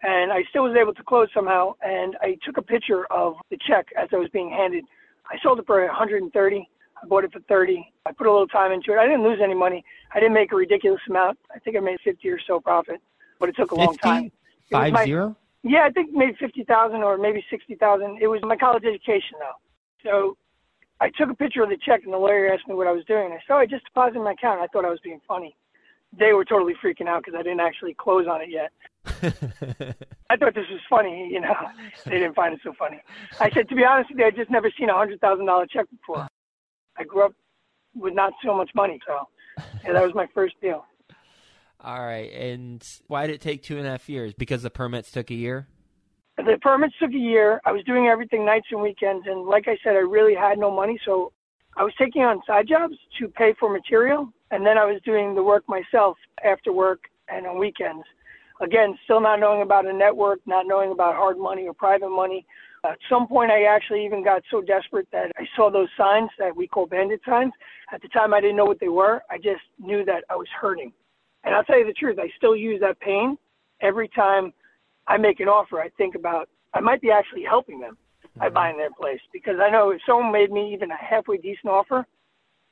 And 0.02 0.32
I 0.32 0.42
still 0.50 0.64
was 0.64 0.76
able 0.80 0.94
to 0.94 1.02
close 1.04 1.28
somehow. 1.34 1.74
And 1.82 2.16
I 2.22 2.38
took 2.44 2.56
a 2.56 2.62
picture 2.62 3.04
of 3.12 3.34
the 3.50 3.58
check 3.68 3.86
as 3.96 4.08
I 4.12 4.16
was 4.16 4.28
being 4.32 4.50
handed. 4.50 4.84
I 5.30 5.36
sold 5.42 5.58
it 5.58 5.66
for 5.66 5.84
130. 5.84 6.68
I 7.02 7.06
bought 7.06 7.24
it 7.24 7.32
for 7.32 7.40
30. 7.40 7.92
I 8.06 8.12
put 8.12 8.26
a 8.26 8.32
little 8.32 8.48
time 8.48 8.72
into 8.72 8.92
it. 8.92 8.98
I 8.98 9.06
didn't 9.06 9.22
lose 9.22 9.38
any 9.42 9.54
money. 9.54 9.84
I 10.14 10.18
didn't 10.18 10.34
make 10.34 10.52
a 10.52 10.56
ridiculous 10.56 11.00
amount. 11.08 11.38
I 11.54 11.58
think 11.58 11.76
I 11.76 11.80
made 11.80 11.98
50 12.02 12.28
or 12.30 12.38
so 12.46 12.58
profit, 12.58 13.00
but 13.38 13.48
it 13.48 13.56
took 13.56 13.70
a 13.70 13.74
long 13.74 13.96
time. 13.96 14.32
Five 14.70 14.92
my- 14.92 15.04
zero? 15.04 15.36
yeah, 15.62 15.84
I 15.84 15.90
think 15.90 16.12
maybe 16.12 16.34
fifty 16.38 16.64
thousand 16.64 17.02
or 17.02 17.18
maybe 17.18 17.44
sixty 17.50 17.74
thousand. 17.74 18.18
It 18.22 18.26
was 18.26 18.40
my 18.42 18.56
college 18.56 18.84
education 18.84 19.36
though. 19.38 19.54
So 20.04 20.36
I 21.00 21.10
took 21.10 21.30
a 21.30 21.34
picture 21.34 21.62
of 21.62 21.68
the 21.68 21.76
check 21.76 22.02
and 22.04 22.12
the 22.12 22.18
lawyer 22.18 22.52
asked 22.52 22.68
me 22.68 22.74
what 22.74 22.86
I 22.86 22.92
was 22.92 23.04
doing. 23.04 23.32
I 23.32 23.38
said, 23.46 23.54
oh, 23.54 23.56
I 23.56 23.66
just 23.66 23.84
deposited 23.84 24.20
my 24.20 24.32
account. 24.32 24.60
I 24.60 24.66
thought 24.68 24.84
I 24.84 24.90
was 24.90 25.00
being 25.02 25.20
funny. 25.26 25.56
They 26.16 26.32
were 26.32 26.44
totally 26.44 26.74
freaking 26.82 27.08
out 27.08 27.24
because 27.24 27.38
I 27.38 27.42
didn't 27.42 27.60
actually 27.60 27.94
close 27.94 28.26
on 28.26 28.42
it 28.42 28.50
yet. 28.50 28.70
I 30.30 30.36
thought 30.36 30.54
this 30.54 30.68
was 30.70 30.80
funny, 30.88 31.28
you 31.32 31.40
know. 31.40 31.54
they 32.04 32.18
didn't 32.18 32.34
find 32.34 32.54
it 32.54 32.60
so 32.62 32.72
funny. 32.78 33.00
I 33.40 33.50
said, 33.50 33.68
to 33.68 33.74
be 33.74 33.84
honest 33.84 34.10
with 34.10 34.18
you, 34.18 34.26
I'd 34.26 34.36
just 34.36 34.50
never 34.50 34.70
seen 34.78 34.90
a 34.90 34.94
hundred 34.94 35.20
thousand 35.20 35.46
dollar 35.46 35.66
check 35.66 35.86
before. 35.90 36.28
I 36.96 37.04
grew 37.04 37.24
up 37.24 37.32
with 37.94 38.14
not 38.14 38.34
so 38.44 38.54
much 38.54 38.70
money, 38.74 39.00
so 39.06 39.26
yeah, 39.84 39.92
that 39.94 40.04
was 40.04 40.14
my 40.14 40.26
first 40.34 40.54
deal. 40.60 40.84
All 41.80 42.00
right. 42.00 42.32
And 42.32 42.86
why 43.08 43.26
did 43.26 43.34
it 43.34 43.40
take 43.40 43.62
two 43.62 43.78
and 43.78 43.86
a 43.86 43.90
half 43.90 44.08
years? 44.08 44.34
Because 44.34 44.62
the 44.62 44.70
permits 44.70 45.10
took 45.10 45.30
a 45.30 45.34
year? 45.34 45.66
The 46.36 46.58
permits 46.60 46.94
took 46.98 47.10
a 47.10 47.16
year. 47.16 47.60
I 47.64 47.72
was 47.72 47.84
doing 47.84 48.06
everything 48.06 48.44
nights 48.44 48.66
and 48.70 48.80
weekends, 48.80 49.26
and 49.26 49.46
like 49.46 49.68
I 49.68 49.76
said, 49.84 49.94
I 49.94 50.00
really 50.00 50.34
had 50.34 50.58
no 50.58 50.70
money, 50.70 50.98
so 51.04 51.32
I 51.76 51.84
was 51.84 51.92
taking 51.98 52.22
on 52.22 52.42
side 52.46 52.68
jobs 52.68 52.94
to 53.18 53.28
pay 53.28 53.54
for 53.58 53.70
material, 53.70 54.32
and 54.50 54.64
then 54.64 54.78
I 54.78 54.84
was 54.84 55.00
doing 55.04 55.34
the 55.34 55.42
work 55.42 55.64
myself 55.68 56.16
after 56.44 56.72
work 56.72 57.04
and 57.28 57.46
on 57.46 57.58
weekends. 57.58 58.04
Again, 58.60 58.96
still 59.04 59.20
not 59.20 59.40
knowing 59.40 59.62
about 59.62 59.86
a 59.86 59.92
network, 59.92 60.40
not 60.46 60.66
knowing 60.66 60.92
about 60.92 61.16
hard 61.16 61.38
money 61.38 61.66
or 61.66 61.74
private 61.74 62.10
money. 62.10 62.46
At 62.84 62.98
some 63.08 63.26
point, 63.26 63.50
I 63.50 63.64
actually 63.64 64.04
even 64.04 64.24
got 64.24 64.42
so 64.50 64.60
desperate 64.60 65.08
that 65.12 65.32
I 65.36 65.46
saw 65.54 65.70
those 65.70 65.88
signs 65.96 66.30
that 66.38 66.54
we 66.54 66.66
call 66.66 66.86
bandit 66.86 67.20
signs. 67.26 67.52
At 67.92 68.02
the 68.02 68.08
time, 68.08 68.34
I 68.34 68.40
didn't 68.40 68.56
know 68.56 68.64
what 68.64 68.80
they 68.80 68.88
were. 68.88 69.22
I 69.30 69.36
just 69.36 69.62
knew 69.78 70.04
that 70.04 70.24
I 70.30 70.36
was 70.36 70.48
hurting. 70.60 70.92
And 71.44 71.54
I'll 71.54 71.64
tell 71.64 71.78
you 71.78 71.86
the 71.86 71.92
truth, 71.92 72.18
I 72.18 72.30
still 72.36 72.56
use 72.56 72.80
that 72.80 73.00
pain 73.00 73.36
every 73.80 74.08
time 74.08 74.52
I 75.06 75.16
make 75.16 75.40
an 75.40 75.48
offer. 75.48 75.80
I 75.80 75.88
think 75.90 76.14
about 76.14 76.48
I 76.74 76.80
might 76.80 77.00
be 77.00 77.10
actually 77.10 77.42
helping 77.42 77.80
them 77.80 77.96
by 78.36 78.46
mm-hmm. 78.46 78.54
buying 78.54 78.76
their 78.76 78.90
place 78.90 79.20
because 79.32 79.56
I 79.60 79.70
know 79.70 79.90
if 79.90 80.00
someone 80.06 80.32
made 80.32 80.50
me 80.50 80.72
even 80.72 80.90
a 80.90 80.96
halfway 80.96 81.36
decent 81.36 81.66
offer, 81.66 82.06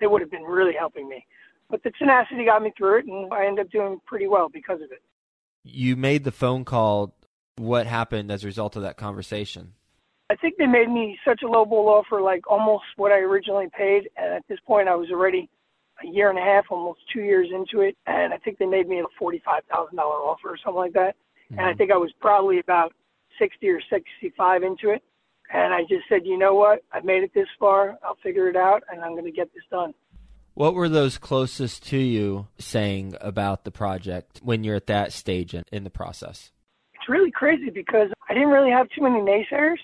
they 0.01 0.07
would 0.07 0.21
have 0.21 0.31
been 0.31 0.43
really 0.43 0.75
helping 0.79 1.09
me. 1.09 1.27
But 1.69 1.83
the 1.83 1.91
tenacity 1.93 2.45
got 2.45 2.63
me 2.63 2.73
through 2.77 2.99
it, 2.99 3.05
and 3.07 3.33
I 3.33 3.47
ended 3.47 3.67
up 3.67 3.73
doing 3.73 4.01
pretty 4.07 4.27
well 4.27 4.49
because 4.49 4.81
of 4.83 4.91
it. 4.91 5.03
You 5.63 5.97
made 5.97 6.25
the 6.25 6.33
phone 6.33 6.65
call. 6.65 7.15
What 7.57 7.87
happened 7.87 8.33
as 8.33 8.43
a 8.43 8.47
result 8.47 8.75
of 8.77 8.83
that 8.83 8.97
conversation? 8.97 9.75
I 10.31 10.37
think 10.37 10.55
they 10.57 10.67
made 10.67 10.89
me 10.89 11.19
such 11.27 11.43
a 11.43 11.49
low 11.49 11.65
ball 11.67 11.89
offer, 11.89 12.23
like 12.23 12.51
almost 12.51 12.85
what 12.97 13.13
I 13.13 13.19
originally 13.19 13.67
paid. 13.77 14.09
And 14.17 14.33
at 14.33 14.45
this 14.49 14.59
point, 14.67 14.89
I 14.89 14.95
was 14.95 15.11
already 15.11 15.51
a 16.03 16.07
year 16.07 16.31
and 16.31 16.39
a 16.39 16.43
half, 16.43 16.67
almost 16.71 17.01
two 17.13 17.21
years 17.21 17.49
into 17.53 17.83
it. 17.83 17.97
And 18.07 18.33
I 18.33 18.39
think 18.39 18.59
they 18.59 18.65
made 18.65 18.89
me 18.89 19.01
a 19.01 19.23
$45,000 19.23 19.99
offer 19.99 20.49
or 20.49 20.57
something 20.65 20.79
like 20.79 20.93
that. 20.95 21.17
And 21.51 21.61
I 21.61 21.71
mm-hmm. 21.71 21.79
think 21.79 21.93
I 21.93 21.97
was 21.97 22.13
probably 22.21 22.59
about 22.59 22.93
60 23.39 23.69
or 23.69 23.81
65 23.91 24.63
into 24.63 24.91
it. 24.91 25.03
And 25.53 25.75
I 25.75 25.83
just 25.83 26.05
said, 26.09 26.21
you 26.25 26.39
know 26.39 26.55
what? 26.55 26.85
I've 26.93 27.05
made 27.05 27.25
it 27.25 27.33
this 27.35 27.49
far. 27.59 27.99
I'll 28.05 28.19
figure 28.23 28.49
it 28.49 28.57
out, 28.57 28.85
and 28.91 29.03
I'm 29.03 29.13
going 29.13 29.25
to 29.25 29.33
get 29.33 29.53
this 29.53 29.65
done. 29.71 29.95
What 30.55 30.75
were 30.75 30.89
those 30.89 31.19
closest 31.19 31.87
to 31.89 31.97
you 31.97 32.47
saying 32.59 33.17
about 33.21 33.65
the 33.65 33.71
project 33.71 34.41
when 34.45 34.63
you're 34.63 34.77
at 34.77 34.87
that 34.87 35.13
stage 35.13 35.55
in, 35.55 35.65
in 35.73 35.85
the 35.85 35.91
process? 35.91 36.53
It's 36.95 37.09
really 37.09 37.31
crazy 37.31 37.71
because 37.71 38.11
I 38.29 38.35
didn't 38.35 38.51
really 38.51 38.71
have 38.71 38.89
too 38.91 39.03
many 39.03 39.21
naysayers. 39.21 39.79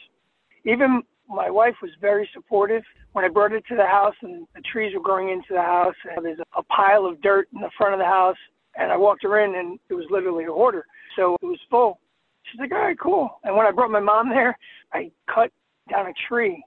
Even 0.64 1.02
my 1.28 1.50
wife 1.50 1.76
was 1.82 1.90
very 2.00 2.28
supportive. 2.32 2.82
When 3.12 3.24
I 3.24 3.28
brought 3.28 3.52
it 3.52 3.64
to 3.68 3.74
the 3.74 3.86
house 3.86 4.14
and 4.22 4.46
the 4.54 4.60
trees 4.60 4.94
were 4.94 5.00
growing 5.00 5.30
into 5.30 5.48
the 5.50 5.62
house, 5.62 5.94
and 6.14 6.24
there's 6.24 6.38
a 6.56 6.62
pile 6.64 7.06
of 7.06 7.20
dirt 7.22 7.48
in 7.54 7.60
the 7.60 7.70
front 7.76 7.94
of 7.94 7.98
the 7.98 8.04
house, 8.04 8.36
and 8.76 8.92
I 8.92 8.96
walked 8.96 9.22
her 9.22 9.40
in, 9.40 9.54
and 9.54 9.78
it 9.88 9.94
was 9.94 10.06
literally 10.10 10.44
a 10.44 10.52
hoarder. 10.52 10.86
So 11.16 11.36
it 11.42 11.46
was 11.46 11.58
full. 11.70 12.00
She's 12.44 12.60
like, 12.60 12.72
all 12.72 12.78
right, 12.78 12.98
cool. 12.98 13.40
And 13.44 13.56
when 13.56 13.66
I 13.66 13.70
brought 13.70 13.90
my 13.90 14.00
mom 14.00 14.28
there, 14.28 14.56
I 14.92 15.10
cut 15.32 15.50
down 15.90 16.06
a 16.06 16.12
tree, 16.28 16.62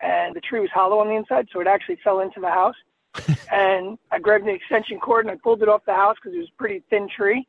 and 0.00 0.34
the 0.34 0.40
tree 0.40 0.60
was 0.60 0.70
hollow 0.72 0.98
on 0.98 1.08
the 1.08 1.14
inside, 1.14 1.48
so 1.52 1.60
it 1.60 1.66
actually 1.66 1.98
fell 2.04 2.20
into 2.20 2.40
the 2.40 2.50
house. 2.50 2.76
and 3.52 3.96
I 4.10 4.18
grabbed 4.18 4.44
the 4.44 4.50
extension 4.52 4.98
cord 4.98 5.24
and 5.24 5.32
I 5.32 5.38
pulled 5.40 5.62
it 5.62 5.68
off 5.68 5.84
the 5.86 5.94
house 5.94 6.16
because 6.20 6.34
it 6.34 6.40
was 6.40 6.48
a 6.48 6.58
pretty 6.58 6.82
thin 6.90 7.08
tree. 7.08 7.46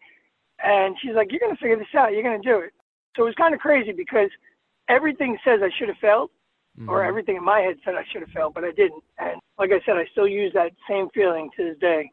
And 0.64 0.96
she's 1.02 1.16
like, 1.16 1.32
you're 1.32 1.40
going 1.40 1.56
to 1.56 1.60
figure 1.60 1.76
this 1.76 1.88
out. 1.98 2.14
You're 2.14 2.22
going 2.24 2.40
to 2.40 2.48
do 2.48 2.60
it. 2.60 2.72
So 3.16 3.24
it 3.24 3.26
was 3.26 3.36
kind 3.36 3.54
of 3.54 3.60
crazy 3.60 3.92
because 3.92 4.30
everything 4.88 5.38
says 5.44 5.62
I 5.64 5.72
should 5.78 5.88
have 5.88 5.98
failed, 5.98 6.30
or 6.88 7.00
Mhm. 7.00 7.08
everything 7.08 7.36
in 7.38 7.44
my 7.44 7.62
head 7.62 7.78
said 7.84 7.96
I 7.96 8.04
should 8.12 8.22
have 8.22 8.30
failed, 8.32 8.54
but 8.54 8.64
I 8.64 8.72
didn't. 8.72 9.04
And 9.18 9.42
like 9.58 9.72
I 9.72 9.80
said, 9.86 9.98
I 9.98 10.06
still 10.12 10.28
use 10.28 10.54
that 10.54 10.72
same 10.88 11.10
feeling 11.10 11.50
to 11.58 11.64
this 11.64 11.78
day. 11.80 12.12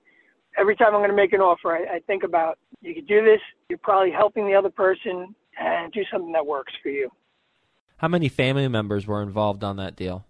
Every 0.59 0.77
time 0.77 0.89
I'm 0.89 1.01
going 1.01 1.11
to 1.11 1.17
make 1.17 1.33
an 1.33 1.41
offer, 1.41 1.73
I, 1.73 1.97
I 1.97 2.01
think 2.07 2.25
about 2.25 2.59
you 2.81 2.95
could 2.95 3.07
do 3.07 3.25
this. 3.25 3.41
You're 3.69 3.79
probably 3.79 4.11
helping 4.11 4.47
the 4.47 4.55
other 4.55 4.71
person 4.71 5.35
and 5.59 5.93
do 5.93 6.03
something 6.11 6.33
that 6.33 6.47
works 6.47 6.73
for 6.83 6.89
you. 6.91 7.11
How 7.97 8.09
many 8.09 8.29
family 8.29 8.69
members 8.69 9.07
were 9.07 9.23
involved 9.23 9.63
on 9.63 9.77
that 9.77 9.97
deal? 9.97 10.27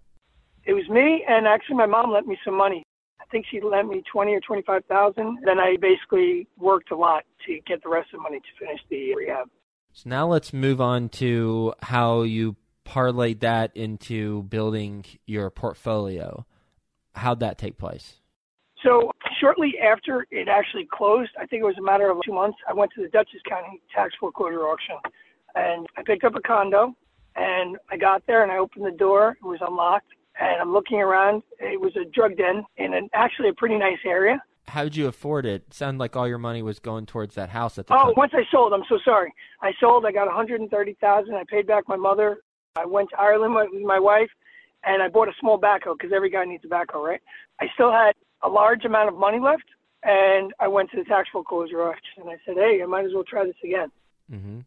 It 0.64 0.74
was 0.74 0.88
me, 0.88 1.24
and 1.28 1.46
actually 1.46 1.76
my 1.76 1.86
mom 1.86 2.12
lent 2.12 2.26
me 2.26 2.38
some 2.44 2.56
money. 2.56 2.84
I 3.20 3.24
think 3.32 3.46
she 3.50 3.60
lent 3.60 3.88
me 3.88 4.02
twenty 4.12 4.32
or 4.34 4.40
twenty-five 4.40 4.84
thousand. 4.84 5.38
Then 5.44 5.58
I 5.58 5.76
basically 5.80 6.46
worked 6.58 6.90
a 6.90 6.96
lot 6.96 7.24
to 7.46 7.58
get 7.66 7.82
the 7.82 7.88
rest 7.88 8.10
of 8.12 8.18
the 8.18 8.22
money 8.22 8.38
to 8.40 8.64
finish 8.64 8.80
the 8.90 9.14
rehab. 9.14 9.48
So 9.92 10.08
now 10.08 10.28
let's 10.28 10.52
move 10.52 10.80
on 10.80 11.08
to 11.10 11.72
how 11.82 12.22
you 12.22 12.56
parlayed 12.84 13.40
that 13.40 13.74
into 13.76 14.42
building 14.44 15.04
your 15.24 15.50
portfolio. 15.50 16.44
How'd 17.14 17.40
that 17.40 17.58
take 17.58 17.78
place? 17.78 18.20
So 18.84 19.12
shortly 19.42 19.74
after 19.78 20.26
it 20.30 20.48
actually 20.48 20.86
closed, 20.90 21.30
I 21.38 21.46
think 21.46 21.62
it 21.62 21.66
was 21.66 21.78
a 21.78 21.82
matter 21.82 22.10
of 22.10 22.18
two 22.24 22.32
months, 22.32 22.58
I 22.68 22.72
went 22.72 22.92
to 22.94 23.02
the 23.02 23.08
Dutchess 23.08 23.40
County 23.48 23.82
tax 23.94 24.14
foreclosure 24.18 24.62
auction 24.62 24.96
and 25.54 25.86
I 25.96 26.02
picked 26.06 26.24
up 26.24 26.34
a 26.36 26.40
condo 26.40 26.94
and 27.34 27.76
I 27.90 27.96
got 27.96 28.22
there 28.26 28.42
and 28.42 28.52
I 28.52 28.58
opened 28.58 28.86
the 28.86 28.96
door. 28.96 29.36
It 29.42 29.46
was 29.46 29.58
unlocked 29.60 30.12
and 30.40 30.60
I'm 30.60 30.72
looking 30.72 30.98
around. 30.98 31.42
It 31.58 31.80
was 31.80 31.92
a 31.96 32.08
drug 32.10 32.36
den 32.36 32.64
in 32.76 32.94
an 32.94 33.08
actually 33.14 33.48
a 33.48 33.54
pretty 33.54 33.78
nice 33.78 33.98
area. 34.06 34.40
How 34.68 34.84
did 34.84 34.96
you 34.96 35.08
afford 35.08 35.44
it? 35.44 35.64
it 35.66 35.74
sounded 35.74 35.98
like 35.98 36.14
all 36.14 36.28
your 36.28 36.38
money 36.38 36.62
was 36.62 36.78
going 36.78 37.04
towards 37.04 37.34
that 37.34 37.48
house 37.48 37.78
at 37.78 37.88
the 37.88 37.94
oh, 37.94 38.06
time. 38.06 38.14
once 38.16 38.32
I 38.32 38.44
sold, 38.50 38.72
I'm 38.72 38.84
so 38.88 38.98
sorry. 39.04 39.34
I 39.60 39.72
sold. 39.80 40.06
I 40.06 40.12
got 40.12 40.26
130,000. 40.26 41.34
I 41.34 41.42
paid 41.50 41.66
back 41.66 41.88
my 41.88 41.96
mother. 41.96 42.38
I 42.76 42.86
went 42.86 43.10
to 43.10 43.20
Ireland 43.20 43.54
with 43.54 43.82
my 43.82 43.98
wife, 43.98 44.30
and 44.84 45.02
I 45.02 45.08
bought 45.08 45.28
a 45.28 45.32
small 45.40 45.60
backhoe 45.60 45.98
because 45.98 46.12
every 46.14 46.30
guy 46.30 46.44
needs 46.44 46.64
a 46.64 46.68
backhoe, 46.68 47.04
right? 47.04 47.20
I 47.60 47.66
still 47.74 47.92
had 47.92 48.12
a 48.42 48.48
large 48.48 48.84
amount 48.84 49.08
of 49.08 49.16
money 49.16 49.38
left, 49.38 49.64
and 50.02 50.52
I 50.58 50.68
went 50.68 50.90
to 50.90 50.96
the 50.96 51.04
tax 51.04 51.28
foreclosure 51.30 51.82
auction 51.82 52.22
and 52.22 52.30
I 52.30 52.36
said, 52.44 52.56
"Hey, 52.56 52.80
I 52.82 52.86
might 52.86 53.04
as 53.04 53.12
well 53.14 53.24
try 53.24 53.44
this 53.44 53.54
again." 53.62 53.90
Mm-hmm. 54.30 54.60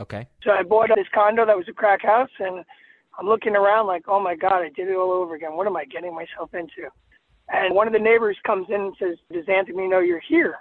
Okay. 0.00 0.26
So 0.42 0.50
I 0.50 0.62
bought 0.62 0.90
this 0.94 1.06
condo 1.14 1.44
that 1.46 1.56
was 1.56 1.68
a 1.68 1.72
crack 1.72 2.02
house, 2.02 2.30
and 2.38 2.64
I'm 3.18 3.26
looking 3.26 3.56
around 3.56 3.86
like, 3.86 4.04
"Oh 4.08 4.20
my 4.20 4.34
God, 4.34 4.62
I 4.62 4.70
did 4.70 4.88
it 4.88 4.96
all 4.96 5.12
over 5.12 5.34
again. 5.34 5.54
What 5.54 5.66
am 5.66 5.76
I 5.76 5.84
getting 5.84 6.14
myself 6.14 6.54
into?" 6.54 6.88
And 7.48 7.74
one 7.74 7.86
of 7.86 7.92
the 7.92 7.98
neighbors 7.98 8.36
comes 8.44 8.68
in 8.68 8.80
and 8.80 8.96
says, 8.98 9.18
"Does 9.32 9.48
Anthony 9.48 9.88
know 9.88 10.00
you're 10.00 10.20
here?" 10.20 10.56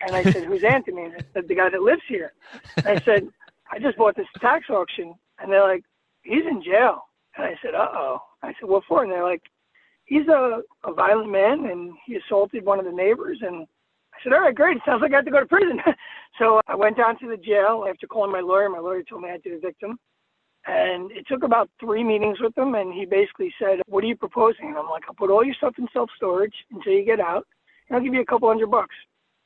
And 0.00 0.14
I 0.14 0.24
said, 0.24 0.44
"Who's 0.44 0.64
Anthony?" 0.64 1.04
And 1.04 1.14
I 1.14 1.24
said, 1.32 1.48
"The 1.48 1.54
guy 1.54 1.70
that 1.70 1.82
lives 1.82 2.02
here." 2.08 2.32
And 2.76 2.86
I 2.86 3.00
said, 3.04 3.28
"I 3.70 3.78
just 3.78 3.96
bought 3.96 4.16
this 4.16 4.26
tax 4.40 4.68
auction," 4.70 5.14
and 5.38 5.50
they're 5.50 5.62
like, 5.62 5.84
"He's 6.22 6.44
in 6.44 6.62
jail." 6.62 7.04
And 7.36 7.46
I 7.46 7.56
said, 7.62 7.74
"Uh 7.74 7.88
oh." 7.92 8.22
I 8.42 8.54
said, 8.58 8.68
"What 8.68 8.84
for?" 8.84 9.02
And 9.02 9.12
they're 9.12 9.24
like, 9.24 9.42
"He's 10.06 10.26
a, 10.28 10.62
a 10.84 10.92
violent 10.92 11.30
man, 11.30 11.66
and 11.66 11.92
he 12.06 12.16
assaulted 12.16 12.64
one 12.64 12.78
of 12.78 12.84
the 12.84 12.92
neighbors." 12.92 13.38
And 13.42 13.66
I 14.14 14.16
said, 14.22 14.32
"All 14.32 14.40
right, 14.40 14.54
great. 14.54 14.78
It 14.78 14.82
sounds 14.86 15.02
like 15.02 15.12
I 15.12 15.16
have 15.16 15.24
to 15.26 15.30
go 15.30 15.40
to 15.40 15.46
prison." 15.46 15.80
so 16.38 16.60
I 16.66 16.74
went 16.74 16.96
down 16.96 17.18
to 17.18 17.28
the 17.28 17.36
jail 17.36 17.84
after 17.88 18.06
calling 18.06 18.32
my 18.32 18.40
lawyer. 18.40 18.68
My 18.68 18.78
lawyer 18.78 19.02
told 19.02 19.22
me 19.22 19.28
I 19.28 19.32
had 19.32 19.42
to 19.44 19.50
evict 19.50 19.82
him. 19.82 19.98
And 20.66 21.12
it 21.12 21.26
took 21.28 21.44
about 21.44 21.70
three 21.78 22.02
meetings 22.02 22.40
with 22.40 22.56
him, 22.58 22.74
and 22.74 22.92
he 22.92 23.04
basically 23.04 23.54
said, 23.58 23.80
"What 23.86 24.02
are 24.02 24.08
you 24.08 24.16
proposing?" 24.16 24.66
And 24.66 24.76
I'm 24.76 24.88
like, 24.88 25.04
"I'll 25.08 25.14
put 25.14 25.30
all 25.30 25.44
your 25.44 25.54
stuff 25.54 25.78
in 25.78 25.86
self 25.92 26.10
storage 26.16 26.54
until 26.72 26.92
you 26.92 27.04
get 27.04 27.20
out, 27.20 27.46
and 27.88 27.96
I'll 27.96 28.02
give 28.02 28.14
you 28.14 28.20
a 28.20 28.26
couple 28.26 28.48
hundred 28.48 28.70
bucks." 28.70 28.94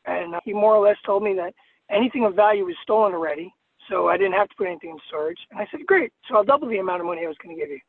And 0.07 0.35
he 0.45 0.55
more 0.55 0.75
or 0.75 0.87
less 0.87 0.97
told 1.05 1.23
me 1.23 1.35
that 1.35 1.55
anything 1.90 2.25
of 2.25 2.35
value 2.35 2.64
was 2.64 2.76
stolen 2.83 3.12
already, 3.12 3.52
so 3.88 4.09
I 4.09 4.17
didn't 4.17 4.33
have 4.33 4.49
to 4.49 4.57
put 4.57 4.67
anything 4.69 4.90
in 4.90 4.99
storage. 5.09 5.38
And 5.50 5.61
I 5.61 5.67
said, 5.71 5.87
"Great, 5.87 6.12
so 6.26 6.37
I'll 6.37 6.45
double 6.45 6.69
the 6.69 6.79
amount 6.79 7.00
of 7.00 7.07
money 7.07 7.25
I 7.25 7.29
was 7.29 7.37
going 7.43 7.55
to 7.55 7.61
give 7.61 7.71
you." 7.71 7.81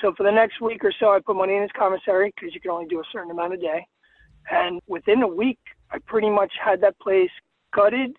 So 0.00 0.12
for 0.16 0.22
the 0.24 0.32
next 0.32 0.60
week 0.60 0.84
or 0.84 0.92
so, 0.98 1.10
I 1.10 1.20
put 1.24 1.36
money 1.36 1.54
in 1.54 1.62
his 1.62 1.70
commissary 1.76 2.32
because 2.34 2.54
you 2.54 2.60
can 2.60 2.70
only 2.70 2.86
do 2.86 3.00
a 3.00 3.04
certain 3.12 3.30
amount 3.30 3.54
a 3.54 3.56
day. 3.56 3.86
And 4.50 4.80
within 4.88 5.22
a 5.22 5.28
week, 5.28 5.60
I 5.90 5.98
pretty 5.98 6.30
much 6.30 6.52
had 6.62 6.80
that 6.80 6.98
place 6.98 7.30
gutted, 7.74 8.16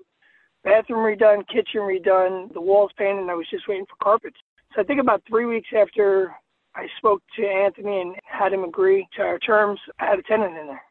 bathroom 0.64 1.00
redone, 1.00 1.48
kitchen 1.48 1.82
redone, 1.82 2.54
the 2.54 2.62
walls 2.62 2.92
painted, 2.98 3.22
and 3.22 3.32
I 3.32 3.36
was 3.36 3.48
just 3.50 3.68
waiting 3.68 3.86
for 3.86 3.96
carpets. 4.02 4.38
So 4.76 4.82
I 4.82 4.84
think 4.86 5.02
about 5.02 5.24
three 5.28 5.46
weeks 5.46 5.70
after 5.78 6.34
I 6.76 6.88
spoke 6.98 7.22
to 7.36 7.46
Anthony 7.46 8.02
and 8.02 8.16
had 8.24 8.54
him 8.54 8.64
agree 8.64 9.08
to 9.18 9.22
our 9.22 9.40
terms, 9.40 9.80
I 10.00 10.06
had 10.06 10.20
a 10.20 10.24
tenant 10.24 10.58
in 10.58 10.68
there. 10.68 10.82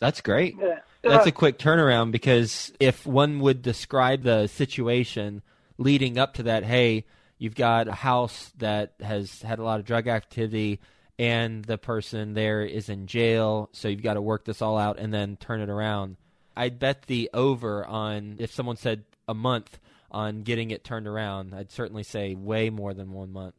That's 0.00 0.20
great. 0.20 0.56
Yeah. 0.58 0.80
That's 1.02 1.26
a 1.26 1.32
quick 1.32 1.58
turnaround 1.58 2.10
because 2.10 2.72
if 2.80 3.06
one 3.06 3.40
would 3.40 3.62
describe 3.62 4.22
the 4.22 4.46
situation 4.46 5.42
leading 5.78 6.18
up 6.18 6.34
to 6.34 6.42
that, 6.44 6.64
hey, 6.64 7.04
you've 7.40 7.56
got 7.56 7.88
a 7.88 7.92
house 7.92 8.52
that 8.58 8.92
has 9.00 9.42
had 9.42 9.58
a 9.58 9.64
lot 9.64 9.80
of 9.80 9.86
drug 9.86 10.06
activity 10.06 10.78
and 11.18 11.64
the 11.64 11.78
person 11.78 12.34
there 12.34 12.62
is 12.62 12.88
in 12.88 13.06
jail, 13.06 13.68
so 13.72 13.88
you've 13.88 14.02
got 14.02 14.14
to 14.14 14.22
work 14.22 14.44
this 14.44 14.62
all 14.62 14.78
out 14.78 14.98
and 14.98 15.12
then 15.12 15.36
turn 15.36 15.60
it 15.60 15.68
around. 15.68 16.16
I'd 16.56 16.78
bet 16.78 17.02
the 17.02 17.30
over 17.34 17.84
on 17.84 18.36
if 18.38 18.52
someone 18.52 18.76
said 18.76 19.04
a 19.26 19.34
month 19.34 19.78
on 20.10 20.42
getting 20.42 20.70
it 20.70 20.84
turned 20.84 21.06
around, 21.06 21.54
I'd 21.54 21.70
certainly 21.70 22.02
say 22.02 22.34
way 22.34 22.68
more 22.68 22.94
than 22.94 23.12
one 23.12 23.32
month. 23.32 23.54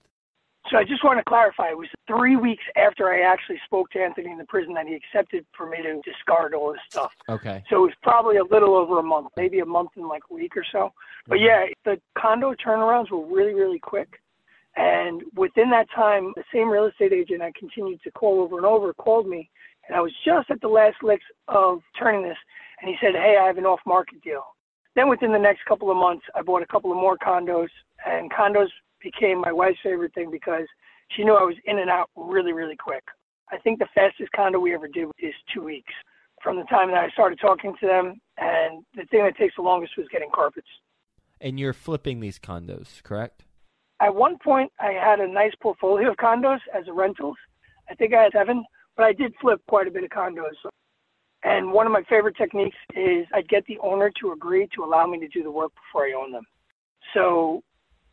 So 0.72 0.78
I 0.78 0.86
just 0.86 1.04
want 1.04 1.20
to 1.20 1.24
clarify, 1.26 1.70
it 1.70 1.78
was 1.78 1.90
three 2.08 2.38
weeks 2.38 2.64
after 2.78 3.10
I 3.10 3.30
actually 3.30 3.60
spoke 3.66 3.90
to 3.92 4.00
Anthony 4.00 4.32
in 4.32 4.38
the 4.38 4.46
prison 4.46 4.74
that 4.76 4.88
he 4.88 4.96
accepted 4.96 5.46
for 5.56 5.70
me 5.70 5.78
to 5.84 6.00
discard 6.02 6.54
all 6.54 6.72
this 6.72 6.82
stuff. 6.90 7.12
Okay. 7.28 7.62
So 7.70 7.76
it 7.78 7.82
was 7.82 7.94
probably 8.02 8.38
a 8.38 8.44
little 8.46 8.76
over 8.76 9.00
a 9.00 9.04
month, 9.04 9.28
maybe 9.36 9.60
a 9.60 9.66
month 9.66 9.90
and 9.98 10.08
like 10.08 10.24
a 10.32 10.34
week 10.34 10.56
or 10.56 10.64
so. 10.72 10.94
But 11.28 11.40
mm-hmm. 11.40 11.46
yeah, 11.46 11.66
the 11.84 12.02
condo 12.18 12.54
turnarounds 12.54 13.12
were 13.12 13.26
really, 13.26 13.54
really 13.54 13.80
quick. 13.80 14.22
And 14.78 15.22
within 15.36 15.70
that 15.72 15.88
time, 15.94 16.32
the 16.38 16.46
same 16.54 16.70
real 16.70 16.86
estate 16.86 17.12
agent 17.12 17.42
I 17.42 17.52
continued 17.60 18.02
to 18.04 18.12
call 18.12 18.40
over 18.40 18.56
and 18.56 18.66
over 18.66 18.94
called 18.94 19.28
me. 19.28 19.50
And 19.88 19.98
I 19.98 20.00
was 20.00 20.14
just 20.24 20.50
at 20.50 20.62
the 20.62 20.70
last 20.70 21.04
licks 21.04 21.26
of 21.50 21.82
turning 22.00 22.24
this. 22.24 22.38
And 22.82 22.90
he 22.90 22.96
said, 23.02 23.14
Hey, 23.14 23.38
I 23.42 23.46
have 23.46 23.58
an 23.58 23.66
off 23.66 23.82
market 23.86 24.22
deal. 24.22 24.44
Then 24.96 25.10
within 25.10 25.34
the 25.34 25.40
next 25.40 25.66
couple 25.66 25.92
of 25.92 25.98
months, 25.98 26.24
I 26.34 26.42
bought 26.42 26.62
a 26.62 26.68
couple 26.68 26.92
of 26.92 26.98
more 26.98 27.18
condos. 27.18 27.68
And 28.06 28.32
condos 28.32 28.70
became 29.02 29.40
my 29.42 29.52
wife's 29.52 29.80
favorite 29.84 30.14
thing 30.14 30.32
because 30.32 30.68
she 31.16 31.24
knew 31.24 31.36
I 31.36 31.44
was 31.44 31.56
in 31.66 31.80
and 31.80 31.90
out 31.90 32.10
really, 32.16 32.54
really 32.54 32.76
quick. 32.76 33.04
I 33.52 33.58
think 33.58 33.80
the 33.80 33.88
fastest 33.94 34.32
condo 34.34 34.60
we 34.60 34.74
ever 34.74 34.88
did 34.88 35.10
is 35.20 35.34
two 35.54 35.64
weeks 35.64 35.94
from 36.42 36.58
the 36.58 36.64
time 36.64 36.90
that 36.92 37.04
I 37.04 37.10
started 37.10 37.40
talking 37.40 37.76
to 37.80 37.88
them. 37.88 38.22
And 38.38 38.84
the 38.96 39.06
thing 39.06 39.24
that 39.26 39.38
takes 39.38 39.56
the 39.56 39.62
longest 39.62 39.94
was 39.98 40.08
getting 40.12 40.30
carpets. 40.34 40.68
And 41.40 41.60
you're 41.60 41.74
flipping 41.74 42.20
these 42.20 42.40
condos, 42.40 43.04
correct? 43.04 43.44
At 44.00 44.16
one 44.16 44.38
point, 44.38 44.72
I 44.80 44.94
had 44.94 45.20
a 45.20 45.28
nice 45.28 45.54
portfolio 45.62 46.10
of 46.12 46.18
condos 46.18 46.60
as 46.74 46.88
a 46.88 46.94
rentals. 46.94 47.38
I 47.90 47.96
think 47.96 48.14
I 48.14 48.24
had 48.24 48.32
seven, 48.32 48.64
but 48.96 49.04
I 49.04 49.14
did 49.14 49.34
flip 49.42 49.62
quite 49.68 49.88
a 49.88 49.92
bit 49.92 50.04
of 50.04 50.10
condos. 50.10 50.56
And 51.44 51.72
one 51.72 51.88
of 51.88 51.92
my 51.92 52.04
favorite 52.04 52.38
techniques 52.38 52.78
is 52.96 53.26
I'd 53.34 53.50
get 53.50 53.66
the 53.66 53.80
owner 53.80 54.12
to 54.22 54.32
agree 54.32 54.68
to 54.76 54.84
allow 54.84 55.06
me 55.08 55.20
to 55.20 55.28
do 55.28 55.44
the 55.44 55.52
work 55.52 55.72
before 55.76 56.06
I 56.06 56.14
own 56.14 56.32
them. 56.32 56.46
So 57.14 57.64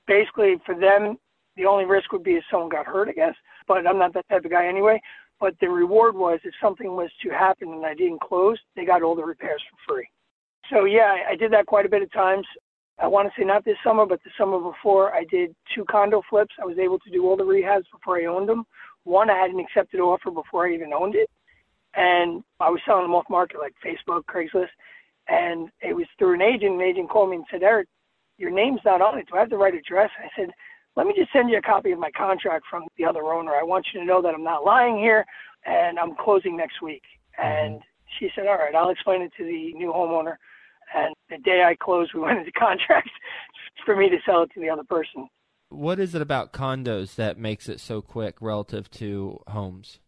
basically, 0.08 0.56
for 0.66 0.74
them, 0.74 1.16
the 1.56 1.66
only 1.66 1.84
risk 1.84 2.10
would 2.12 2.24
be 2.24 2.32
if 2.32 2.44
someone 2.50 2.70
got 2.70 2.86
hurt, 2.86 3.08
I 3.08 3.12
guess. 3.12 3.34
But 3.68 3.86
I'm 3.86 3.98
not 3.98 4.14
that 4.14 4.28
type 4.28 4.44
of 4.44 4.50
guy 4.50 4.66
anyway. 4.66 5.00
But 5.38 5.54
the 5.60 5.68
reward 5.68 6.16
was 6.16 6.40
if 6.42 6.54
something 6.60 6.96
was 6.96 7.10
to 7.22 7.30
happen 7.30 7.68
and 7.72 7.86
I 7.86 7.94
didn't 7.94 8.20
close, 8.20 8.58
they 8.74 8.84
got 8.84 9.02
all 9.02 9.14
the 9.14 9.24
repairs 9.24 9.62
for 9.70 9.94
free. 9.94 10.08
So 10.70 10.84
yeah, 10.84 11.18
I 11.28 11.36
did 11.36 11.52
that 11.52 11.66
quite 11.66 11.86
a 11.86 11.88
bit 11.88 12.02
of 12.02 12.12
times. 12.12 12.46
I 13.00 13.06
want 13.06 13.28
to 13.28 13.40
say 13.40 13.46
not 13.46 13.64
this 13.64 13.76
summer, 13.84 14.06
but 14.06 14.20
the 14.24 14.30
summer 14.36 14.58
before, 14.58 15.14
I 15.14 15.24
did 15.30 15.54
two 15.72 15.84
condo 15.84 16.22
flips. 16.28 16.54
I 16.60 16.66
was 16.66 16.78
able 16.78 16.98
to 16.98 17.10
do 17.10 17.24
all 17.24 17.36
the 17.36 17.44
rehabs 17.44 17.84
before 17.92 18.18
I 18.18 18.24
owned 18.24 18.48
them. 18.48 18.64
One, 19.04 19.30
I 19.30 19.38
had 19.38 19.50
an 19.50 19.60
accepted 19.60 20.00
offer 20.00 20.32
before 20.32 20.66
I 20.66 20.74
even 20.74 20.92
owned 20.92 21.14
it, 21.14 21.30
and 21.94 22.42
I 22.58 22.70
was 22.70 22.80
selling 22.84 23.04
them 23.04 23.14
off 23.14 23.30
market 23.30 23.60
like 23.60 23.74
Facebook, 23.84 24.24
Craigslist, 24.24 24.74
and 25.28 25.70
it 25.80 25.94
was 25.94 26.06
through 26.18 26.34
an 26.34 26.42
agent. 26.42 26.74
An 26.74 26.80
agent 26.80 27.08
called 27.08 27.30
me 27.30 27.36
and 27.36 27.46
said, 27.50 27.62
"Eric, 27.62 27.88
your 28.38 28.50
name's 28.50 28.80
not 28.84 29.02
on 29.02 29.18
it. 29.18 29.28
Do 29.28 29.36
I 29.36 29.40
have 29.40 29.50
the 29.50 29.58
right 29.58 29.74
address?" 29.74 30.10
I 30.18 30.28
said, 30.36 30.50
"Let 30.96 31.06
me 31.06 31.14
just 31.16 31.32
send 31.32 31.50
you 31.50 31.58
a 31.58 31.62
copy 31.62 31.92
of 31.92 31.98
my 31.98 32.10
contract 32.10 32.66
from 32.70 32.84
the 32.96 33.04
other 33.04 33.24
owner. 33.32 33.52
I 33.52 33.62
want 33.62 33.86
you 33.92 34.00
to 34.00 34.06
know 34.06 34.22
that 34.22 34.34
I'm 34.34 34.44
not 34.44 34.64
lying 34.64 34.96
here, 34.96 35.26
and 35.66 35.98
I'm 35.98 36.14
closing 36.14 36.56
next 36.56 36.80
week." 36.80 37.02
Mm-hmm. 37.38 37.46
And 37.46 37.82
she 38.18 38.30
said, 38.34 38.46
"All 38.46 38.56
right, 38.56 38.74
I'll 38.74 38.90
explain 38.90 39.22
it 39.22 39.32
to 39.36 39.44
the 39.44 39.74
new 39.74 39.92
homeowner." 39.92 40.36
And 40.94 41.14
the 41.28 41.38
day 41.38 41.64
I 41.64 41.74
closed, 41.74 42.14
we 42.14 42.20
went 42.26 42.38
into 42.38 42.52
contract 42.52 43.10
for 43.84 43.96
me 43.96 44.08
to 44.08 44.18
sell 44.24 44.42
it 44.42 44.50
to 44.54 44.60
the 44.60 44.70
other 44.70 44.84
person. 44.84 45.28
What 45.70 46.00
is 46.00 46.14
it 46.14 46.22
about 46.22 46.52
condos 46.52 47.14
that 47.16 47.36
makes 47.36 47.68
it 47.68 47.78
so 47.78 48.00
quick 48.00 48.36
relative 48.40 48.90
to 48.92 49.42
homes? 49.48 50.00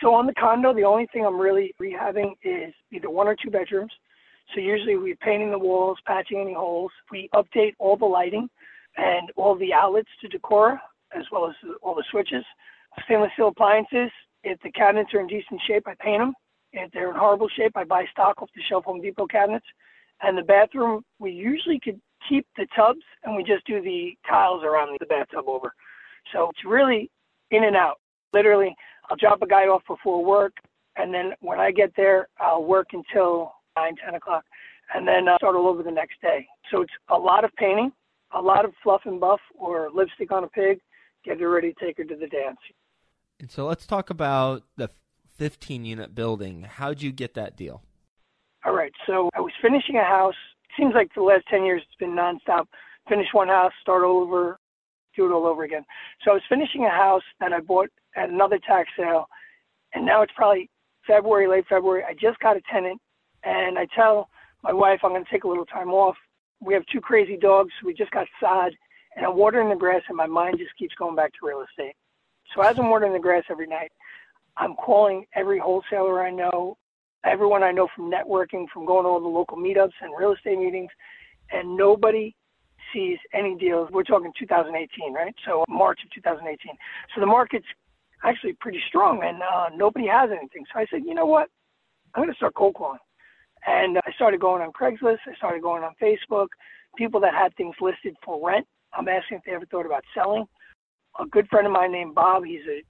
So 0.00 0.14
on 0.14 0.26
the 0.26 0.34
condo, 0.34 0.74
the 0.74 0.84
only 0.84 1.06
thing 1.12 1.26
I'm 1.26 1.38
really 1.38 1.74
rehabbing 1.80 2.32
is 2.42 2.72
either 2.92 3.10
one 3.10 3.26
or 3.26 3.36
two 3.36 3.50
bedrooms. 3.50 3.92
So 4.54 4.60
usually 4.60 4.96
we're 4.96 5.16
painting 5.16 5.50
the 5.50 5.58
walls, 5.58 5.98
patching 6.06 6.40
any 6.40 6.54
holes. 6.54 6.92
We 7.10 7.28
update 7.34 7.74
all 7.78 7.96
the 7.96 8.06
lighting 8.06 8.48
and 8.96 9.30
all 9.36 9.54
the 9.54 9.72
outlets 9.72 10.08
to 10.20 10.28
Decora, 10.28 10.78
as 11.14 11.24
well 11.30 11.48
as 11.48 11.54
all 11.82 11.94
the 11.94 12.04
switches. 12.10 12.44
Stainless 13.04 13.30
steel 13.34 13.48
appliances. 13.48 14.10
If 14.44 14.60
the 14.62 14.72
cabinets 14.72 15.12
are 15.14 15.20
in 15.20 15.26
decent 15.26 15.60
shape, 15.66 15.84
I 15.86 15.94
paint 16.00 16.20
them. 16.20 16.34
If 16.72 16.90
they're 16.92 17.10
in 17.10 17.16
horrible 17.16 17.48
shape, 17.48 17.72
I 17.76 17.84
buy 17.84 18.06
stock 18.10 18.40
off 18.42 18.50
the 18.54 18.62
shelf 18.68 18.84
Home 18.84 19.00
Depot 19.00 19.26
cabinets. 19.26 19.66
And 20.22 20.36
the 20.36 20.42
bathroom, 20.42 21.04
we 21.18 21.30
usually 21.30 21.78
could 21.78 22.00
keep 22.28 22.46
the 22.56 22.66
tubs 22.74 23.02
and 23.24 23.36
we 23.36 23.44
just 23.44 23.66
do 23.66 23.80
the 23.80 24.16
tiles 24.28 24.64
around 24.64 24.96
the 24.98 25.06
bathtub 25.06 25.44
over. 25.46 25.72
So 26.32 26.50
it's 26.50 26.64
really 26.64 27.10
in 27.50 27.64
and 27.64 27.76
out. 27.76 28.00
Literally, 28.32 28.74
I'll 29.08 29.16
drop 29.16 29.40
a 29.42 29.46
guy 29.46 29.64
off 29.68 29.82
before 29.86 30.24
work, 30.24 30.52
and 30.96 31.14
then 31.14 31.32
when 31.40 31.58
I 31.58 31.70
get 31.70 31.92
there, 31.96 32.28
I'll 32.38 32.64
work 32.64 32.88
until 32.92 33.54
9, 33.78 33.94
10 34.04 34.14
o'clock, 34.14 34.44
and 34.94 35.06
then 35.06 35.28
uh, 35.28 35.36
start 35.36 35.56
all 35.56 35.68
over 35.68 35.82
the 35.82 35.90
next 35.90 36.20
day. 36.20 36.46
So 36.70 36.82
it's 36.82 36.92
a 37.08 37.16
lot 37.16 37.44
of 37.44 37.54
painting, 37.56 37.92
a 38.34 38.40
lot 38.40 38.64
of 38.64 38.72
fluff 38.82 39.02
and 39.04 39.20
buff 39.20 39.40
or 39.54 39.90
lipstick 39.94 40.32
on 40.32 40.44
a 40.44 40.48
pig, 40.48 40.80
get 41.24 41.40
her 41.40 41.50
ready 41.50 41.72
to 41.72 41.84
take 41.84 41.98
her 41.98 42.04
to 42.04 42.16
the 42.16 42.26
dance. 42.26 42.58
And 43.40 43.50
so 43.50 43.66
let's 43.66 43.86
talk 43.86 44.10
about 44.10 44.62
the 44.76 44.90
15 45.36 45.84
unit 45.84 46.14
building. 46.14 46.62
How'd 46.62 47.00
you 47.02 47.12
get 47.12 47.34
that 47.34 47.56
deal? 47.56 47.82
All 48.64 48.74
right. 48.74 48.92
So 49.06 49.30
I 49.34 49.40
was 49.40 49.52
finishing 49.62 49.96
a 49.96 50.04
house. 50.04 50.34
Seems 50.76 50.94
like 50.94 51.12
for 51.14 51.20
the 51.20 51.26
last 51.26 51.44
10 51.48 51.64
years 51.64 51.82
it's 51.84 51.98
been 51.98 52.16
nonstop. 52.16 52.66
Finish 53.08 53.28
one 53.32 53.48
house, 53.48 53.72
start 53.80 54.02
over, 54.02 54.58
do 55.16 55.26
it 55.26 55.32
all 55.32 55.46
over 55.46 55.64
again. 55.64 55.84
So 56.24 56.32
I 56.32 56.34
was 56.34 56.42
finishing 56.48 56.84
a 56.84 56.90
house 56.90 57.22
that 57.40 57.52
I 57.52 57.60
bought 57.60 57.88
at 58.16 58.28
another 58.28 58.58
tax 58.58 58.90
sale, 58.96 59.26
And 59.94 60.04
now 60.04 60.22
it's 60.22 60.32
probably 60.36 60.68
February, 61.06 61.48
late 61.48 61.64
February. 61.68 62.02
I 62.04 62.12
just 62.12 62.38
got 62.40 62.56
a 62.56 62.60
tenant, 62.70 63.00
and 63.44 63.78
I 63.78 63.86
tell 63.94 64.28
my 64.62 64.72
wife 64.72 65.00
I'm 65.02 65.10
going 65.10 65.24
to 65.24 65.30
take 65.30 65.44
a 65.44 65.48
little 65.48 65.66
time 65.66 65.90
off. 65.90 66.16
We 66.60 66.74
have 66.74 66.84
two 66.92 67.00
crazy 67.00 67.36
dogs. 67.36 67.72
We 67.84 67.94
just 67.94 68.10
got 68.10 68.26
sod, 68.40 68.72
and 69.16 69.24
I'm 69.24 69.36
watering 69.36 69.68
the 69.68 69.76
grass, 69.76 70.02
and 70.08 70.16
my 70.16 70.26
mind 70.26 70.58
just 70.58 70.76
keeps 70.78 70.94
going 70.94 71.14
back 71.14 71.32
to 71.34 71.46
real 71.46 71.64
estate. 71.68 71.94
So 72.54 72.62
as 72.62 72.78
I'm 72.78 72.90
watering 72.90 73.12
the 73.12 73.18
grass 73.18 73.44
every 73.50 73.66
night, 73.66 73.92
I'm 74.56 74.74
calling 74.74 75.24
every 75.34 75.58
wholesaler 75.58 76.22
I 76.22 76.30
know, 76.30 76.76
everyone 77.24 77.62
I 77.62 77.70
know 77.70 77.88
from 77.94 78.10
networking, 78.10 78.66
from 78.72 78.86
going 78.86 79.04
to 79.04 79.08
all 79.08 79.20
the 79.20 79.28
local 79.28 79.56
meetups 79.56 79.92
and 80.00 80.12
real 80.18 80.32
estate 80.32 80.58
meetings, 80.58 80.90
and 81.52 81.76
nobody 81.76 82.34
sees 82.92 83.18
any 83.32 83.54
deals. 83.56 83.88
We're 83.92 84.02
talking 84.02 84.32
2018, 84.38 85.12
right? 85.12 85.34
So 85.46 85.64
March 85.68 86.00
of 86.04 86.10
2018. 86.10 86.72
So 87.14 87.20
the 87.20 87.26
market's 87.26 87.66
actually 88.24 88.54
pretty 88.54 88.80
strong, 88.88 89.22
and 89.22 89.42
uh, 89.42 89.68
nobody 89.76 90.06
has 90.08 90.30
anything. 90.30 90.64
So 90.72 90.80
I 90.80 90.86
said, 90.90 91.02
you 91.04 91.14
know 91.14 91.26
what? 91.26 91.48
I'm 92.14 92.22
going 92.22 92.32
to 92.32 92.36
start 92.36 92.54
cold 92.54 92.74
calling. 92.74 92.98
And 93.66 93.98
I 93.98 94.12
started 94.12 94.40
going 94.40 94.62
on 94.62 94.72
Craigslist. 94.72 95.18
I 95.26 95.34
started 95.36 95.62
going 95.62 95.82
on 95.82 95.94
Facebook. 96.00 96.48
People 96.96 97.20
that 97.20 97.34
had 97.34 97.54
things 97.56 97.74
listed 97.80 98.16
for 98.24 98.44
rent. 98.46 98.66
I'm 98.92 99.08
asking 99.08 99.38
if 99.38 99.44
they 99.44 99.52
ever 99.52 99.66
thought 99.66 99.86
about 99.86 100.04
selling. 100.14 100.46
A 101.20 101.26
good 101.26 101.48
friend 101.48 101.66
of 101.66 101.72
mine 101.72 101.92
named 101.92 102.14
Bob. 102.14 102.44
He's 102.44 102.66
a 102.68 102.82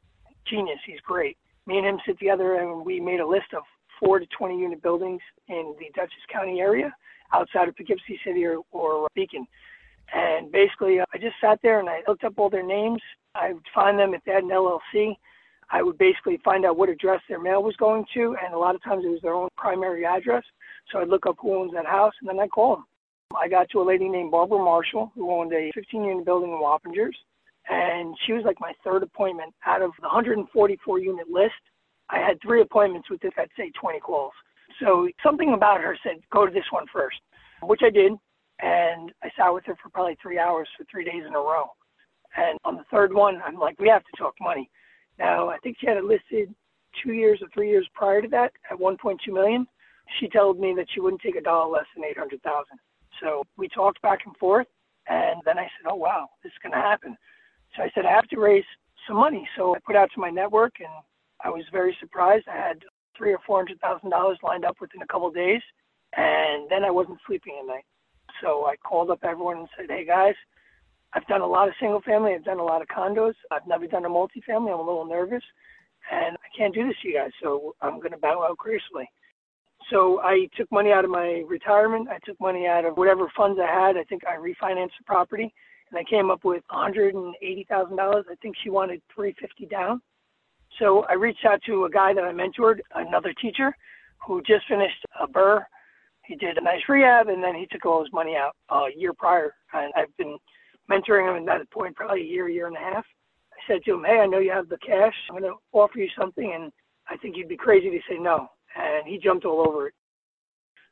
genius. 0.49 0.79
He's 0.87 1.01
great. 1.01 1.37
Me 1.67 1.79
and 1.79 1.87
him 1.87 1.99
sit 2.07 2.19
together 2.19 2.55
and 2.55 2.85
we 2.85 3.01
made 3.01 3.21
a 3.21 3.27
list 3.27 3.53
of 3.57 3.63
four 4.01 4.19
to 4.19 4.27
20 4.27 4.59
unit 4.59 4.83
buildings 4.83 5.21
in 5.49 5.75
the 5.79 5.87
Dutchess 5.95 6.23
County 6.33 6.61
area 6.61 6.95
outside 7.33 7.69
of 7.69 7.77
Poughkeepsie 7.77 8.21
City 8.25 8.45
or, 8.45 8.61
or 8.71 9.09
Beacon. 9.15 9.47
And 10.15 10.51
basically, 10.51 11.01
uh, 11.01 11.05
I 11.13 11.19
just 11.19 11.35
sat 11.41 11.59
there 11.63 11.81
and 11.81 11.89
I 11.89 12.01
looked 12.07 12.25
up 12.25 12.35
all 12.39 12.49
their 12.49 12.67
names. 12.67 13.01
I 13.35 13.53
would 13.53 13.67
find 13.75 13.99
them 13.99 14.15
if 14.15 14.23
they 14.25 14.33
had 14.33 14.45
an 14.45 14.51
LLC. 14.51 15.17
I 15.71 15.83
would 15.83 15.99
basically 15.99 16.39
find 16.45 16.65
out 16.65 16.77
what 16.77 16.89
address 16.89 17.21
their 17.29 17.41
mail 17.41 17.63
was 17.63 17.77
going 17.77 18.05
to, 18.15 18.37
and 18.43 18.55
a 18.55 18.59
lot 18.59 18.75
of 18.75 18.83
times 18.83 19.05
it 19.05 19.11
was 19.11 19.21
their 19.23 19.35
own 19.35 19.49
primary 19.57 20.07
address. 20.07 20.45
So 20.91 20.99
I'd 20.99 21.09
look 21.09 21.27
up 21.27 21.37
who 21.41 21.55
owns 21.55 21.73
that 21.75 21.87
house, 21.87 22.15
and 22.21 22.29
then 22.29 22.41
I'd 22.41 22.51
call 22.51 22.77
them. 22.77 22.85
I 23.37 23.49
got 23.49 23.69
to 23.71 23.83
a 23.83 23.85
lady 23.85 24.09
named 24.09 24.31
Barbara 24.31 24.59
Marshall, 24.59 25.13
who 25.15 25.31
owned 25.31 25.53
a 25.53 25.71
15 25.75 26.05
unit 26.05 26.25
building 26.25 26.51
in 26.51 26.59
Wappingers, 26.59 27.13
and 27.69 28.17
she 28.25 28.33
was 28.33 28.45
like 28.45 28.57
my 28.61 28.73
third 28.83 29.03
appointment 29.03 29.55
out 29.67 29.83
of 29.83 29.91
the 30.01 30.07
144 30.07 30.99
unit 30.99 31.29
list. 31.29 31.53
I 32.09 32.19
had 32.19 32.41
three 32.41 32.63
appointments 32.63 33.11
with 33.11 33.21
this, 33.21 33.33
I'd 33.37 33.51
say 33.57 33.71
20 33.79 34.01
calls. 34.01 34.33
So 34.81 35.09
something 35.23 35.53
about 35.53 35.83
her 35.83 35.99
said, 36.03 36.23
go 36.33 36.47
to 36.47 36.53
this 36.53 36.65
one 36.71 36.87
first, 36.93 37.19
which 37.63 37.81
I 37.85 37.91
did. 37.91 38.13
And 38.61 39.13
I 39.23 39.31
sat 39.37 39.51
with 39.51 39.65
her 39.67 39.77
for 39.83 39.91
probably 39.91 40.17
three 40.21 40.39
hours 40.39 40.69
for 40.77 40.85
three 40.91 41.05
days 41.05 41.23
in 41.27 41.35
a 41.35 41.39
row. 41.39 41.67
And 42.37 42.59
on 42.65 42.77
the 42.77 42.85
third 42.91 43.13
one, 43.13 43.41
I'm 43.45 43.59
like, 43.59 43.79
we 43.79 43.89
have 43.89 44.03
to 44.03 44.17
talk 44.17 44.35
money. 44.41 44.69
Now, 45.19 45.49
I 45.49 45.59
think 45.59 45.77
she 45.81 45.87
had 45.87 45.97
it 45.97 46.05
listed 46.05 46.55
two 47.03 47.13
years 47.13 47.41
or 47.43 47.49
three 47.53 47.69
years 47.71 47.89
prior 47.95 48.23
to 48.23 48.29
that 48.29 48.53
at 48.71 48.79
1.2 48.79 49.17
million. 49.33 49.67
She 50.19 50.29
told 50.29 50.59
me 50.59 50.75
that 50.77 50.87
she 50.93 51.01
wouldn't 51.01 51.23
take 51.23 51.37
a 51.37 51.41
dollar 51.41 51.71
less 51.71 51.85
than 51.95 52.05
800,000. 52.05 52.65
So 53.21 53.45
we 53.57 53.69
talked 53.69 54.01
back 54.03 54.21
and 54.27 54.37
forth, 54.37 54.67
and 55.09 55.41
then 55.45 55.59
I 55.59 55.65
said, 55.65 55.91
"Oh 55.91 55.97
wow, 55.97 56.29
this 56.43 56.53
is 56.53 56.59
going 56.63 56.73
to 56.73 56.81
happen." 56.81 57.17
So 57.77 57.83
I 57.83 57.91
said, 57.95 58.07
"I 58.07 58.13
have 58.13 58.29
to 58.29 58.39
raise 58.39 58.65
some 59.07 59.17
money." 59.17 59.49
So 59.57 59.75
I 59.75 59.79
put 59.81 59.97
out 59.97 60.11
to 60.15 60.21
my 60.21 60.31
network, 60.31 60.75
and 60.81 60.89
I 61.45 61.51
was 61.51 61.65
very 61.73 61.97
surprised. 62.01 62.47
I 62.49 62.57
had 62.57 62.85
three 63.17 63.33
or 63.33 63.39
four 63.47 63.59
hundred 63.59 63.81
thousand 63.81 64.11
dollars 64.11 64.39
lined 64.43 64.65
up 64.65 64.77
within 64.81 65.03
a 65.03 65.07
couple 65.07 65.29
of 65.29 65.35
days, 65.35 65.63
and 66.17 66.71
then 66.71 66.85
I 66.85 66.91
wasn't 66.91 67.19
sleeping 67.27 67.59
at 67.61 67.67
night. 67.67 67.85
So 68.41 68.67
I 68.67 68.77
called 68.77 69.11
up 69.11 69.21
everyone 69.25 69.59
and 69.59 69.69
said, 69.77 69.91
"Hey 69.91 70.05
guys, 70.05 70.37
I've 71.15 71.27
done 71.27 71.41
a 71.41 71.47
lot 71.47 71.69
of 71.69 71.75
single 71.81 72.03
family. 72.03 72.35
I've 72.35 72.45
done 72.45 72.59
a 72.59 72.65
lot 72.65 72.83
of 72.83 72.89
condos. 72.89 73.35
I've 73.51 73.67
never 73.67 73.87
done 73.87 74.05
a 74.05 74.09
multifamily. 74.09 74.73
I'm 74.73 74.81
a 74.81 74.87
little 74.87 75.07
nervous, 75.07 75.43
and 76.13 76.37
I 76.37 76.57
can't 76.57 76.75
do 76.75 76.87
this 76.87 76.97
to 77.03 77.09
you 77.09 77.15
guys. 77.15 77.31
So 77.43 77.75
I'm 77.81 77.99
going 77.99 78.13
to 78.13 78.19
bow 78.19 78.45
out 78.45 78.59
gracefully." 78.59 79.09
So 79.91 80.21
I 80.21 80.49
took 80.57 80.71
money 80.71 80.93
out 80.93 81.05
of 81.05 81.11
my 81.11 81.45
retirement. 81.47 82.09
I 82.11 82.19
took 82.25 82.39
money 82.41 82.67
out 82.67 82.85
of 82.85 82.97
whatever 82.99 83.31
funds 83.35 83.59
I 83.59 83.67
had. 83.67 83.97
I 83.97 84.05
think 84.05 84.23
I 84.27 84.37
refinanced 84.37 84.99
the 84.99 85.05
property, 85.07 85.55
and 85.91 85.99
I 85.99 86.05
came 86.05 86.31
up 86.31 86.45
with 86.45 86.63
$180,000. 86.71 88.29
I 88.31 88.35
think 88.43 88.57
she 88.63 88.69
wanted 88.69 89.01
350 89.15 89.67
down. 89.67 90.03
So 90.79 91.05
I 91.05 91.15
reached 91.15 91.47
out 91.47 91.63
to 91.63 91.87
a 91.87 91.91
guy 91.91 92.13
that 92.13 92.25
I 92.25 92.33
mentored, 92.33 92.81
another 92.95 93.33
teacher, 93.33 93.75
who 94.27 94.43
just 94.43 94.67
finished 94.69 95.03
a 95.21 95.27
BRRRR. 95.27 95.65
He 96.27 96.37
did 96.37 96.59
a 96.59 96.61
nice 96.61 96.83
rehab, 96.89 97.29
and 97.29 97.43
then 97.43 97.55
he 97.55 97.67
took 97.71 97.87
all 97.87 98.03
his 98.03 98.13
money 98.13 98.37
out 98.37 98.55
a 98.69 98.89
year 98.95 99.15
prior. 99.15 99.55
And 99.73 99.91
I've 99.97 100.15
been 100.19 100.37
mentoring 100.91 101.37
him 101.37 101.49
at 101.49 101.59
that 101.59 101.71
point 101.71 101.97
probably 101.97 102.23
a 102.23 102.25
year, 102.25 102.49
year 102.49 102.67
and 102.67 102.77
a 102.77 102.81
half. 102.81 103.05
I 103.53 103.73
said 103.73 103.85
to 103.85 103.95
him, 103.95 104.05
"Hey, 104.05 104.19
I 104.21 104.27
know 104.27 104.39
you 104.39 104.51
have 104.53 104.69
the 104.69 104.79
cash. 104.79 105.15
I'm 105.31 105.39
going 105.39 105.51
to 105.53 105.59
offer 105.73 105.99
you 105.99 106.09
something, 106.19 106.53
and 106.55 106.73
I 107.09 107.17
think 107.17 107.37
you'd 107.37 107.49
be 107.49 107.57
crazy 107.57 107.91
to 107.91 108.01
say 108.09 108.19
no." 108.19 108.49
and 108.77 109.09
he 109.09 109.19
jumped 109.19 109.45
all 109.47 109.67
over 109.67 109.89
it. 109.89 109.95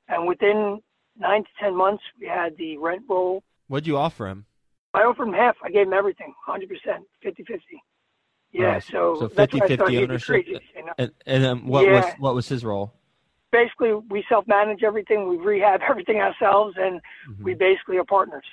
And 0.09 0.27
within 0.27 0.81
nine 1.17 1.45
to 1.45 1.49
ten 1.61 1.77
months, 1.77 2.03
we 2.19 2.27
had 2.27 2.57
the 2.57 2.79
rent 2.79 3.03
roll. 3.09 3.45
What'd 3.69 3.87
you 3.87 3.97
offer 3.97 4.27
him? 4.27 4.47
I 4.95 5.03
offered 5.03 5.29
him 5.29 5.35
half. 5.35 5.57
I 5.63 5.71
gave 5.71 5.87
him 5.87 5.93
everything, 5.93 6.33
100%, 6.49 6.63
50-50. 7.25 7.61
Yeah, 8.51 8.65
Right. 8.65 8.83
so, 8.83 9.17
so 9.21 9.29
that's 9.29 9.53
when 9.53 9.63
I 9.63 9.67
50-50 9.69 10.03
ownership? 10.03 10.27
crazy. 10.47 10.61
You 10.75 10.87
know? 10.87 10.93
And, 10.99 11.13
and 11.27 11.45
then 11.45 11.67
what 11.67 11.85
Yeah. 11.85 11.93
was 11.93 12.15
what 12.19 12.35
was 12.35 12.49
his 12.49 12.65
role? 12.65 12.95
Basically, 13.53 13.93
we 14.09 14.25
self-manage 14.29 14.83
everything. 14.83 15.29
We 15.29 15.37
rehab 15.37 15.83
everything 15.89 16.17
ourselves, 16.17 16.77
and 16.79 17.01
Mhm. 17.29 17.45
we 17.45 17.55
basically 17.55 17.99
are 17.99 18.05
partners. 18.05 18.47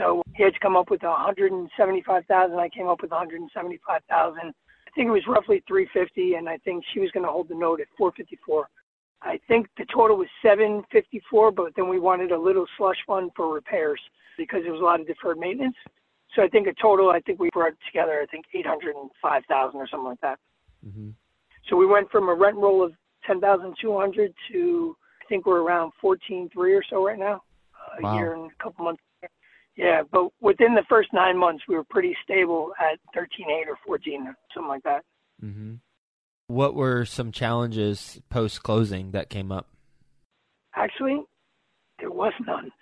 So 0.00 0.22
he 0.34 0.42
had 0.42 0.54
to 0.54 0.60
come 0.60 0.76
up 0.76 0.90
with 0.90 1.02
175,000. 1.02 2.58
I 2.58 2.68
came 2.70 2.88
up 2.88 3.02
with 3.02 3.10
175,000. 3.10 4.38
I 4.40 4.52
think 4.94 5.08
it 5.08 5.10
was 5.10 5.26
roughly 5.28 5.62
350, 5.68 6.34
and 6.34 6.48
I 6.48 6.56
think 6.58 6.82
she 6.92 7.00
was 7.00 7.10
going 7.10 7.24
to 7.24 7.30
hold 7.30 7.48
the 7.48 7.54
note 7.54 7.80
at 7.80 7.86
454. 7.98 8.66
I 9.22 9.38
think 9.46 9.68
the 9.76 9.84
total 9.94 10.16
was 10.16 10.28
754, 10.42 11.52
but 11.52 11.76
then 11.76 11.88
we 11.88 12.00
wanted 12.00 12.32
a 12.32 12.38
little 12.38 12.64
slush 12.78 12.96
fund 13.06 13.30
for 13.36 13.52
repairs 13.52 14.00
because 14.38 14.62
there 14.62 14.72
was 14.72 14.80
a 14.80 14.84
lot 14.84 15.00
of 15.00 15.06
deferred 15.06 15.38
maintenance. 15.38 15.76
So 16.34 16.42
I 16.42 16.48
think 16.48 16.66
a 16.66 16.72
total, 16.80 17.10
I 17.10 17.20
think 17.20 17.38
we 17.38 17.50
brought 17.52 17.74
together, 17.84 18.20
I 18.22 18.26
think 18.26 18.46
805,000 18.54 19.78
or 19.78 19.86
something 19.86 20.08
like 20.08 20.20
that. 20.22 20.38
Mhm. 20.86 21.14
So 21.68 21.76
we 21.76 21.84
went 21.84 22.10
from 22.10 22.30
a 22.30 22.34
rent 22.34 22.56
roll 22.56 22.82
of 22.82 22.96
10,200 23.24 24.34
to 24.48 24.96
I 25.20 25.24
think 25.26 25.46
we're 25.46 25.60
around 25.62 25.92
14.3 26.02 26.74
or 26.74 26.82
so 26.82 27.06
right 27.06 27.18
now, 27.18 27.42
a 27.98 28.02
Wow. 28.02 28.14
year 28.14 28.32
and 28.32 28.50
a 28.50 28.54
couple 28.54 28.84
months. 28.84 29.02
Yeah, 29.76 30.02
but 30.10 30.30
within 30.40 30.74
the 30.74 30.84
first 30.88 31.12
nine 31.12 31.38
months, 31.38 31.64
we 31.68 31.74
were 31.74 31.84
pretty 31.84 32.16
stable 32.22 32.72
at 32.78 32.98
13.8 33.14 33.68
or 33.68 33.76
14, 33.86 34.34
something 34.52 34.68
like 34.68 34.82
that. 34.82 35.04
Mhm. 35.42 35.80
What 36.48 36.74
were 36.74 37.04
some 37.04 37.32
challenges 37.32 38.20
post 38.28 38.62
closing 38.62 39.12
that 39.12 39.30
came 39.30 39.52
up? 39.52 39.68
Actually, 40.74 41.24
there 41.98 42.10
was 42.10 42.32
none. 42.40 42.72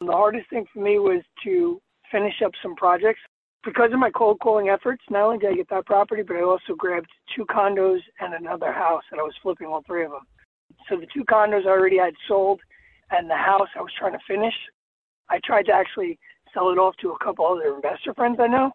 The 0.00 0.12
hardest 0.12 0.48
thing 0.48 0.66
for 0.72 0.80
me 0.80 0.98
was 0.98 1.22
to 1.44 1.80
finish 2.10 2.40
up 2.42 2.52
some 2.62 2.74
projects. 2.76 3.20
Because 3.62 3.92
of 3.92 3.98
my 3.98 4.10
cold 4.10 4.40
calling 4.40 4.70
efforts, 4.70 5.04
not 5.10 5.24
only 5.24 5.38
did 5.38 5.50
I 5.50 5.54
get 5.54 5.68
that 5.68 5.84
property, 5.84 6.22
but 6.22 6.36
I 6.36 6.42
also 6.42 6.74
grabbed 6.74 7.10
two 7.36 7.44
condos 7.44 8.00
and 8.18 8.32
another 8.32 8.72
house, 8.72 9.04
and 9.10 9.20
I 9.20 9.22
was 9.22 9.36
flipping 9.42 9.66
all 9.66 9.82
three 9.82 10.04
of 10.04 10.12
them. 10.12 10.26
So 10.88 10.96
the 10.96 11.06
two 11.12 11.24
condos 11.24 11.66
I 11.66 11.68
already 11.68 11.98
had 11.98 12.14
sold, 12.26 12.62
and 13.10 13.28
the 13.28 13.36
house 13.36 13.68
I 13.76 13.82
was 13.82 13.92
trying 13.92 14.12
to 14.12 14.24
finish. 14.26 14.54
I 15.30 15.40
tried 15.44 15.66
to 15.66 15.72
actually 15.72 16.18
sell 16.52 16.70
it 16.70 16.78
off 16.78 16.96
to 17.00 17.10
a 17.10 17.24
couple 17.24 17.46
other 17.46 17.74
investor 17.74 18.12
friends 18.14 18.38
I 18.40 18.48
know. 18.48 18.72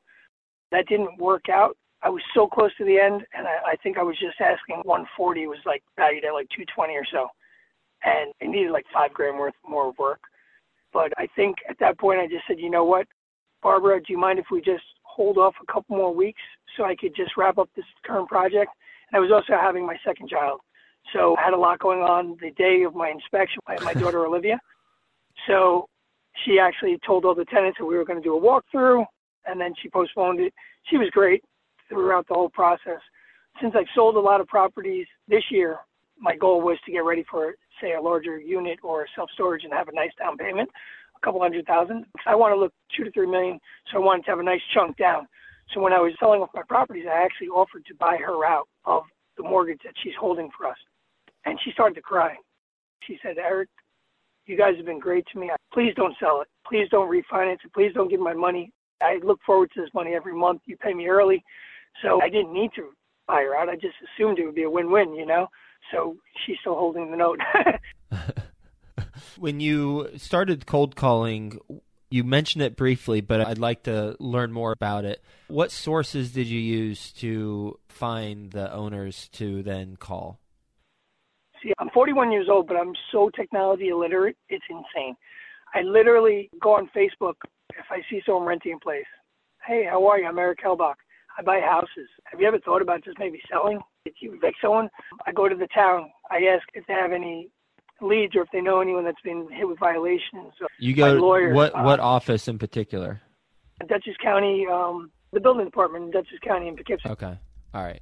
That 0.72 0.88
didn't 0.88 1.20
work 1.20 1.50
out. 1.52 1.78
I 2.02 2.10
was 2.10 2.22
so 2.34 2.48
close 2.48 2.72
to 2.78 2.86
the 2.86 3.00
end, 3.00 3.24
and 3.34 3.48
I, 3.48 3.72
I 3.72 3.76
think 3.82 3.98
I 3.98 4.04
was 4.04 4.18
just 4.20 4.40
asking 4.40 4.82
140. 4.84 5.48
Was 5.48 5.58
like 5.66 5.84
valued 5.98 6.26
at 6.26 6.34
like 6.34 6.48
220 6.50 6.94
or 6.94 7.06
so, 7.12 7.28
and 8.04 8.34
it 8.40 8.50
needed 8.50 8.72
like 8.72 8.86
five 8.94 9.14
grand 9.14 9.38
worth 9.38 9.56
more 9.68 9.90
of 9.90 9.98
work. 9.98 10.20
But 10.94 11.12
I 11.18 11.28
think 11.36 11.58
at 11.70 11.78
that 11.80 12.00
point 12.00 12.20
I 12.20 12.28
just 12.28 12.44
said, 12.48 12.60
you 12.60 12.70
know 12.70 12.86
what, 12.86 13.08
Barbara, 13.62 14.00
do 14.00 14.14
you 14.14 14.20
mind 14.20 14.40
if 14.40 14.46
we 14.52 14.62
just 14.62 14.84
hold 15.04 15.38
off 15.38 15.56
a 15.62 15.72
couple 15.72 15.98
more 15.98 16.14
weeks 16.14 16.42
so 16.78 16.84
I 16.84 16.96
could 16.96 17.16
just 17.16 17.32
wrap 17.36 17.58
up 17.58 17.70
this 17.76 17.86
current 18.06 18.30
project? 18.30 18.72
And 19.12 19.18
I 19.18 19.20
was 19.20 19.32
also 19.32 19.60
having 19.60 19.86
my 19.86 19.98
second 20.06 20.30
child, 20.30 20.62
so 21.12 21.36
I 21.38 21.44
had 21.44 21.54
a 21.54 21.58
lot 21.58 21.80
going 21.80 22.00
on 22.00 22.38
the 22.42 22.52
day 22.52 22.84
of 22.84 22.96
my 22.96 23.10
inspection. 23.10 23.60
I 23.68 23.74
had 23.74 23.84
my 23.84 23.94
daughter 23.94 24.26
Olivia, 24.28 24.60
so 25.48 25.88
she 26.44 26.60
actually 26.60 26.98
told 27.06 27.26
all 27.26 27.36
the 27.36 27.46
tenants 27.46 27.78
that 27.80 27.86
we 27.86 27.96
were 27.96 28.06
going 28.06 28.22
to 28.22 28.24
do 28.24 28.36
a 28.36 28.42
walkthrough, 28.42 29.06
and 29.46 29.60
then 29.60 29.74
she 29.82 29.90
postponed 29.90 30.40
it. 30.40 30.54
She 30.90 30.98
was 30.98 31.10
great 31.12 31.44
throughout 31.90 32.28
the 32.28 32.34
whole 32.34 32.50
process. 32.50 33.00
Since 33.62 33.74
I've 33.78 33.86
sold 33.96 34.16
a 34.16 34.20
lot 34.20 34.42
of 34.42 34.48
properties 34.48 35.08
this 35.28 35.44
year, 35.50 35.78
my 36.20 36.36
goal 36.36 36.62
was 36.62 36.78
to 36.86 36.92
get 36.92 37.00
ready 37.00 37.24
for, 37.30 37.56
say, 37.82 37.94
a 37.94 38.02
larger 38.02 38.38
unit 38.40 38.80
or 38.84 39.06
self 39.16 39.30
storage 39.34 39.64
and 39.64 39.74
have 39.74 39.88
a 39.88 39.94
nice 39.94 40.12
down 40.20 40.38
payment, 40.38 40.70
a 41.16 41.26
couple 41.26 41.42
hundred 41.42 41.66
thousand. 41.66 42.06
I 42.26 42.36
want 42.36 42.54
to 42.54 42.60
look 42.60 42.74
two 42.96 43.04
to 43.04 43.12
three 43.12 43.28
million, 43.28 43.60
so 43.92 43.98
I 43.98 44.06
wanted 44.06 44.26
to 44.26 44.32
have 44.32 44.40
a 44.40 44.44
nice 44.44 44.62
chunk 44.74 44.98
down. 44.98 45.28
So 45.74 45.80
when 45.80 45.94
I 45.94 46.00
was 46.00 46.14
selling 46.20 46.42
off 46.42 46.50
my 46.54 46.62
properties, 46.68 47.06
I 47.10 47.24
actually 47.24 47.48
offered 47.48 47.86
to 47.88 47.96
buy 47.96 48.18
her 48.18 48.46
out 48.46 48.68
of 48.86 49.04
the 49.38 49.44
mortgage 49.44 49.80
that 49.84 49.94
she's 50.04 50.14
holding 50.20 50.50
for 50.58 50.68
us. 50.68 50.78
And 51.46 51.60
she 51.64 51.72
started 51.72 51.96
to 51.96 52.02
cry. 52.02 52.36
She 53.08 53.18
said, 53.22 53.38
Eric, 53.38 53.70
you 54.46 54.58
guys 54.58 54.76
have 54.78 54.86
been 54.86 55.00
great 55.00 55.26
to 55.34 55.40
me. 55.40 55.50
Please 55.74 55.94
don't 55.96 56.16
sell 56.20 56.42
it. 56.42 56.48
Please 56.68 56.88
don't 56.90 57.10
refinance 57.10 57.64
it. 57.66 57.74
Please 57.74 57.92
don't 57.94 58.10
give 58.10 58.20
my 58.20 58.34
money. 58.34 58.72
I 59.02 59.20
look 59.24 59.40
forward 59.46 59.72
to 59.76 59.82
this 59.82 59.90
money 59.94 60.14
every 60.14 60.34
month. 60.34 60.62
You 60.66 60.78
pay 60.78 60.94
me 60.94 61.08
early. 61.08 61.44
So 62.02 62.22
I 62.22 62.30
didn't 62.30 62.54
need 62.54 62.72
to 62.76 62.90
buy 63.28 63.42
her 63.42 63.56
out. 63.56 63.70
I 63.70 63.76
just 63.76 63.96
assumed 64.04 64.40
it 64.40 64.46
would 64.46 64.56
be 64.56 64.64
a 64.64 64.70
win-win, 64.70 65.14
you 65.16 65.26
know. 65.26 65.48
So 65.92 66.18
she's 66.46 66.58
still 66.62 66.76
holding 66.76 67.12
the 67.12 67.18
note. 67.18 67.40
when 69.38 69.60
you 69.60 70.10
started 70.18 70.66
cold 70.66 70.96
calling, 70.96 71.60
you 72.10 72.24
mentioned 72.24 72.64
it 72.64 72.76
briefly, 72.76 73.22
but 73.22 73.42
I'd 73.42 73.58
like 73.58 73.84
to 73.84 74.16
learn 74.20 74.52
more 74.52 74.72
about 74.72 75.06
it. 75.06 75.24
What 75.48 75.72
sources 75.72 76.32
did 76.32 76.48
you 76.48 76.60
use 76.60 77.12
to 77.14 77.80
find 77.88 78.52
the 78.52 78.72
owners 78.74 79.30
to 79.34 79.64
then 79.64 79.96
call? 79.98 80.40
See, 81.66 81.74
I'm 81.80 81.90
41 81.90 82.32
years 82.32 82.48
old, 82.48 82.68
but 82.68 82.78
I'm 82.78 82.94
so 83.12 83.32
technology 83.36 83.88
illiterate, 83.88 84.38
it's 84.50 84.64
insane. 84.70 85.16
I 85.74 85.82
literally 85.82 86.50
go 86.62 86.76
on 86.76 86.90
Facebook 86.96 87.34
if 87.72 87.86
I 87.90 88.02
see 88.08 88.22
someone 88.24 88.46
renting 88.46 88.74
a 88.74 88.80
place. 88.80 89.06
Hey, 89.66 89.84
how 89.90 90.06
are 90.06 90.20
you? 90.20 90.28
I'm 90.28 90.38
Eric 90.38 90.60
Helbach. 90.64 90.94
I 91.38 91.42
buy 91.42 91.60
houses. 91.60 92.08
Have 92.26 92.40
you 92.40 92.48
ever 92.48 92.60
thought 92.60 92.84
about 92.84 93.04
just 93.04 93.18
maybe 93.18 93.42
selling? 93.52 93.80
If 94.06 94.14
you 94.20 94.36
evict 94.36 94.58
someone, 94.62 94.90
I 95.26 95.32
go 95.32 95.50
to 95.50 95.56
the 95.56 95.68
town. 95.74 96.12
I 96.30 96.36
ask 96.54 96.64
if 96.76 96.86
they 96.86 96.94
have 96.94 97.12
any 97.12 97.50
leads 98.00 98.36
or 98.36 98.44
if 98.44 98.50
they 98.54 98.62
know 98.62 98.80
anyone 98.80 99.04
that's 99.04 99.22
been 99.24 99.48
hit 99.52 99.68
with 99.68 99.80
violations. 99.80 100.54
You 100.78 100.94
go. 100.94 101.14
lawyer, 101.14 101.52
what 101.54 101.76
uh, 101.76 101.82
what 101.82 102.00
office 102.00 102.48
in 102.48 102.60
particular? 102.60 103.22
Dutchess 103.88 104.16
County, 104.22 104.68
um, 104.72 105.10
the 105.34 105.40
building 105.40 105.66
department 105.66 106.06
in 106.06 106.12
Dutchess 106.12 106.40
County 106.44 106.68
in 106.68 106.76
Poughkeepsie. 106.76 107.10
Okay. 107.10 107.38
All 107.74 107.84
right. 107.84 108.02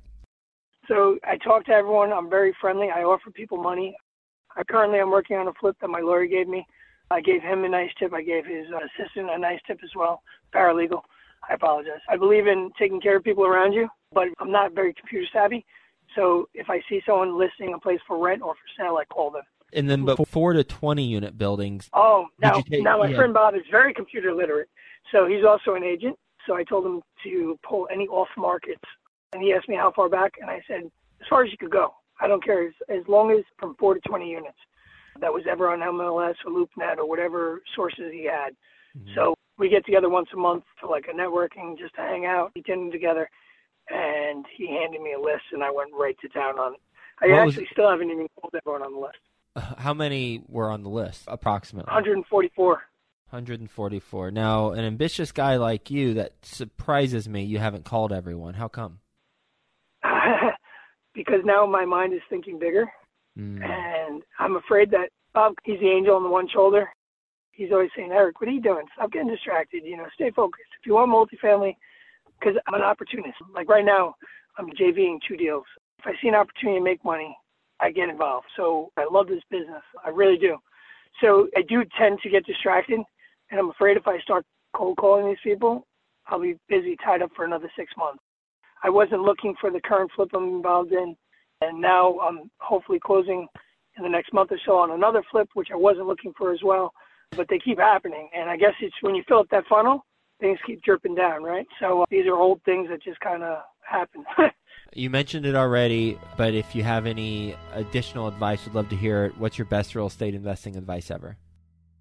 So 0.88 1.18
I 1.24 1.38
talk 1.38 1.66
to 1.66 1.72
everyone. 1.72 2.12
I'm 2.12 2.30
very 2.30 2.56
friendly. 2.60 2.90
I 2.94 3.04
offer 3.04 3.32
people 3.32 3.58
money. 3.58 3.96
I 4.56 4.64
currently 4.64 5.00
I'm 5.00 5.10
working 5.10 5.38
on 5.38 5.48
a 5.48 5.54
flip 5.60 5.78
that 5.82 5.90
my 5.90 6.00
lawyer 6.00 6.26
gave 6.26 6.48
me. 6.48 6.66
I 7.10 7.22
gave 7.22 7.42
him 7.42 7.64
a 7.64 7.70
nice 7.70 7.92
tip. 8.00 8.14
I 8.14 8.24
gave 8.24 8.46
his 8.46 8.66
assistant 8.68 9.30
a 9.30 9.38
nice 9.38 9.60
tip 9.68 9.80
as 9.84 9.92
well. 9.96 10.22
Paralegal. 10.54 11.02
I 11.50 11.54
apologize. 11.56 12.00
I 12.10 12.18
believe 12.18 12.48
in 12.48 12.72
taking 12.80 13.02
care 13.02 13.18
of 13.18 13.24
people 13.24 13.46
around 13.46 13.74
you, 13.74 13.90
but 14.14 14.28
I'm 14.40 14.52
not 14.52 14.74
very 14.74 14.94
computer 14.94 15.28
savvy. 15.34 15.66
So 16.16 16.48
if 16.54 16.70
I 16.70 16.80
see 16.88 17.02
someone 17.06 17.38
listing 17.38 17.74
a 17.74 17.80
place 17.80 18.00
for 18.08 18.24
rent 18.24 18.42
or 18.42 18.54
for 18.54 18.82
sale, 18.82 18.98
I 18.98 19.06
call 19.06 19.32
them. 19.32 19.44
And 19.74 19.90
then, 19.90 20.06
but 20.06 20.28
four 20.28 20.54
to 20.54 20.64
twenty 20.64 21.04
unit 21.04 21.38
buildings. 21.38 21.90
Oh, 21.94 22.28
now, 22.40 22.62
take- 22.62 22.84
now 22.84 23.00
my 23.00 23.10
yeah. 23.10 23.16
friend 23.16 23.34
Bob 23.34 23.56
is 23.56 23.64
very 23.72 23.94
computer 23.94 24.34
literate, 24.34 24.70
so 25.12 25.26
he's 25.28 25.44
also 25.44 25.74
an 25.74 25.84
agent. 25.84 26.18
So 26.46 26.56
I 26.56 26.64
told 26.64 26.86
him 26.86 27.02
to 27.24 27.58
pull 27.68 27.88
any 27.92 28.08
off 28.08 28.28
markets, 28.38 28.84
and 29.34 29.42
he 29.42 29.54
asked 29.54 29.70
me 29.70 29.76
how 29.76 29.92
far 29.92 30.10
back, 30.10 30.34
and 30.42 30.50
I 30.50 30.62
said 30.68 30.92
as 31.22 31.28
far 31.30 31.44
as 31.44 31.52
you 31.52 31.58
could 31.58 31.72
go. 31.72 31.94
I 32.20 32.28
don't 32.28 32.44
care 32.44 32.68
as, 32.68 32.74
as 32.90 33.08
long 33.08 33.32
as 33.32 33.44
from 33.60 33.76
four 33.76 33.94
to 33.94 34.00
twenty 34.02 34.30
units. 34.30 34.58
That 35.20 35.34
was 35.34 35.44
ever 35.50 35.70
on 35.70 35.80
MLS 35.80 36.36
or 36.46 36.52
LoopNet 36.52 36.98
or 36.98 37.08
whatever 37.08 37.62
sources 37.76 38.12
he 38.12 38.26
had. 38.26 38.56
Mm-hmm. 38.98 39.14
So 39.16 39.36
we 39.58 39.70
get 39.70 39.86
together 39.86 40.10
once 40.10 40.30
a 40.34 40.38
month 40.38 40.64
for 40.80 40.90
like 40.90 41.06
a 41.08 41.16
networking, 41.16 41.78
just 41.78 41.96
to 41.96 42.02
hang 42.02 42.26
out, 42.26 42.52
eat 42.56 42.66
dinner 42.66 42.92
together. 42.92 43.30
And 43.90 44.46
he 44.56 44.68
handed 44.68 45.02
me 45.02 45.14
a 45.14 45.20
list, 45.20 45.44
and 45.52 45.64
I 45.64 45.72
went 45.72 45.92
right 45.94 46.16
to 46.22 46.30
town 46.30 46.58
on 46.58 46.74
it. 46.76 46.80
I 47.22 47.28
What 47.28 47.46
was 47.46 47.54
actually 47.54 47.68
still 47.72 47.90
haven't 47.90 48.10
even 48.10 48.28
called 48.40 48.54
everyone 48.56 48.82
on 48.82 48.94
the 48.94 49.00
list. 49.00 49.18
Uh, 49.56 49.76
How 49.78 49.94
many 49.94 50.42
were 50.48 50.72
on 50.72 50.84
the 50.84 50.90
list, 50.90 51.26
approximately? 51.28 51.92
144. 51.92 52.68
144. 53.30 54.32
Now, 54.32 54.72
an 54.72 54.86
ambitious 54.86 55.32
guy 55.32 55.58
like 55.58 55.92
you, 55.92 56.16
that 56.16 56.34
surprises 56.44 57.28
me. 57.28 57.44
You 57.44 57.60
haven't 57.60 57.86
called 57.86 58.14
everyone. 58.14 58.54
How 58.54 58.68
come? 58.68 59.00
because 61.14 61.42
now 61.46 61.66
my 61.66 61.86
mind 61.86 62.14
is 62.14 62.22
thinking 62.30 62.60
bigger, 62.60 62.88
Mm. 63.36 63.64
and 63.64 64.22
I'm 64.38 64.58
afraid 64.58 64.92
that 64.92 65.10
Bob, 65.34 65.56
he's 65.64 65.80
the 65.80 65.90
angel 65.90 66.16
on 66.16 66.22
the 66.22 66.30
one 66.30 66.48
shoulder. 66.48 66.88
He's 67.52 67.72
always 67.72 67.90
saying, 67.96 68.12
Eric, 68.12 68.40
what 68.40 68.48
are 68.48 68.52
you 68.54 68.62
doing? 68.62 68.86
Stop 68.96 69.12
getting 69.12 69.28
distracted. 69.28 69.84
You 69.84 69.98
know, 69.98 70.06
stay 70.14 70.30
focused. 70.30 70.70
If 70.80 70.86
you 70.86 70.94
want 70.94 71.12
multifamily, 71.12 71.76
because 72.40 72.56
I'm 72.68 72.74
an 72.76 72.82
opportunist. 72.82 73.38
Like 73.54 73.70
right 73.70 73.86
now, 73.86 74.16
I'm 74.58 74.70
JVing 74.70 75.20
two 75.28 75.38
deals. 75.38 75.66
If 76.00 76.06
I 76.06 76.12
see 76.22 76.28
an 76.28 76.36
opportunity 76.36 76.80
to 76.80 76.84
make 76.84 77.04
money, 77.04 77.36
I 77.80 77.92
get 77.92 78.10
involved. 78.10 78.48
So 78.56 78.92
I 78.98 79.08
love 79.12 79.28
this 79.28 79.44
business. 79.50 79.82
I 80.06 80.10
really 80.10 80.38
do. 80.38 80.58
So 81.22 81.48
I 81.56 81.62
do 81.64 81.84
tend 81.98 82.20
to 82.24 82.30
get 82.30 82.46
distracted, 82.46 83.00
and 83.50 83.60
I'm 83.60 83.70
afraid 83.70 83.98
if 83.98 84.08
I 84.08 84.20
start 84.20 84.46
cold 84.76 84.98
calling 84.98 85.28
these 85.28 85.38
people, 85.44 85.86
I'll 86.28 86.40
be 86.42 86.56
busy, 86.70 86.96
tied 87.04 87.22
up 87.22 87.32
for 87.36 87.46
another 87.46 87.72
six 87.78 87.92
months. 87.98 88.23
I 88.84 88.90
wasn't 88.90 89.22
looking 89.22 89.56
for 89.60 89.72
the 89.72 89.80
current 89.80 90.12
flip 90.16 90.30
I'm 90.34 90.50
involved 90.50 90.92
in, 90.92 91.16
and 91.62 91.82
now 91.82 92.20
I'm 92.20 92.52
hopefully 92.60 93.00
closing 93.04 93.48
in 93.98 94.04
the 94.04 94.10
next 94.10 94.34
month 94.34 94.52
or 94.52 94.60
so 94.66 94.74
on 94.78 94.92
another 94.92 95.24
flip, 95.32 95.50
which 95.54 95.70
I 95.72 95.78
wasn't 95.78 96.08
looking 96.08 96.34
for 96.38 96.52
as 96.52 96.60
well. 96.64 96.94
But 97.36 97.48
they 97.50 97.60
keep 97.60 97.80
happening, 97.80 98.30
and 98.36 98.50
I 98.50 98.58
guess 98.58 98.74
it's 98.82 98.96
when 99.02 99.16
you 99.16 99.24
fill 99.28 99.40
up 99.40 99.50
that 99.52 99.64
funnel, 99.68 100.06
things 100.40 100.60
keep 100.68 100.84
dripping 100.84 101.16
down, 101.16 101.42
right? 101.42 101.66
So 101.80 102.02
uh, 102.02 102.06
these 102.12 102.28
are 102.28 102.36
old 102.36 102.62
things 102.64 102.90
that 102.90 103.02
just 103.02 103.20
kind 103.22 103.44
of 103.44 103.60
happen. 103.82 104.26
You 104.96 105.10
mentioned 105.10 105.48
it 105.48 105.56
already, 105.56 106.20
but 106.38 106.54
if 106.54 106.76
you 106.76 106.84
have 106.84 107.08
any 107.08 107.56
additional 107.74 108.28
advice, 108.28 108.64
we'd 108.64 108.76
love 108.76 108.90
to 108.90 108.96
hear 108.96 109.26
it. 109.26 109.38
What's 109.40 109.58
your 109.58 109.66
best 109.66 109.96
real 109.96 110.06
estate 110.06 110.36
investing 110.36 110.76
advice 110.76 111.10
ever? 111.10 111.36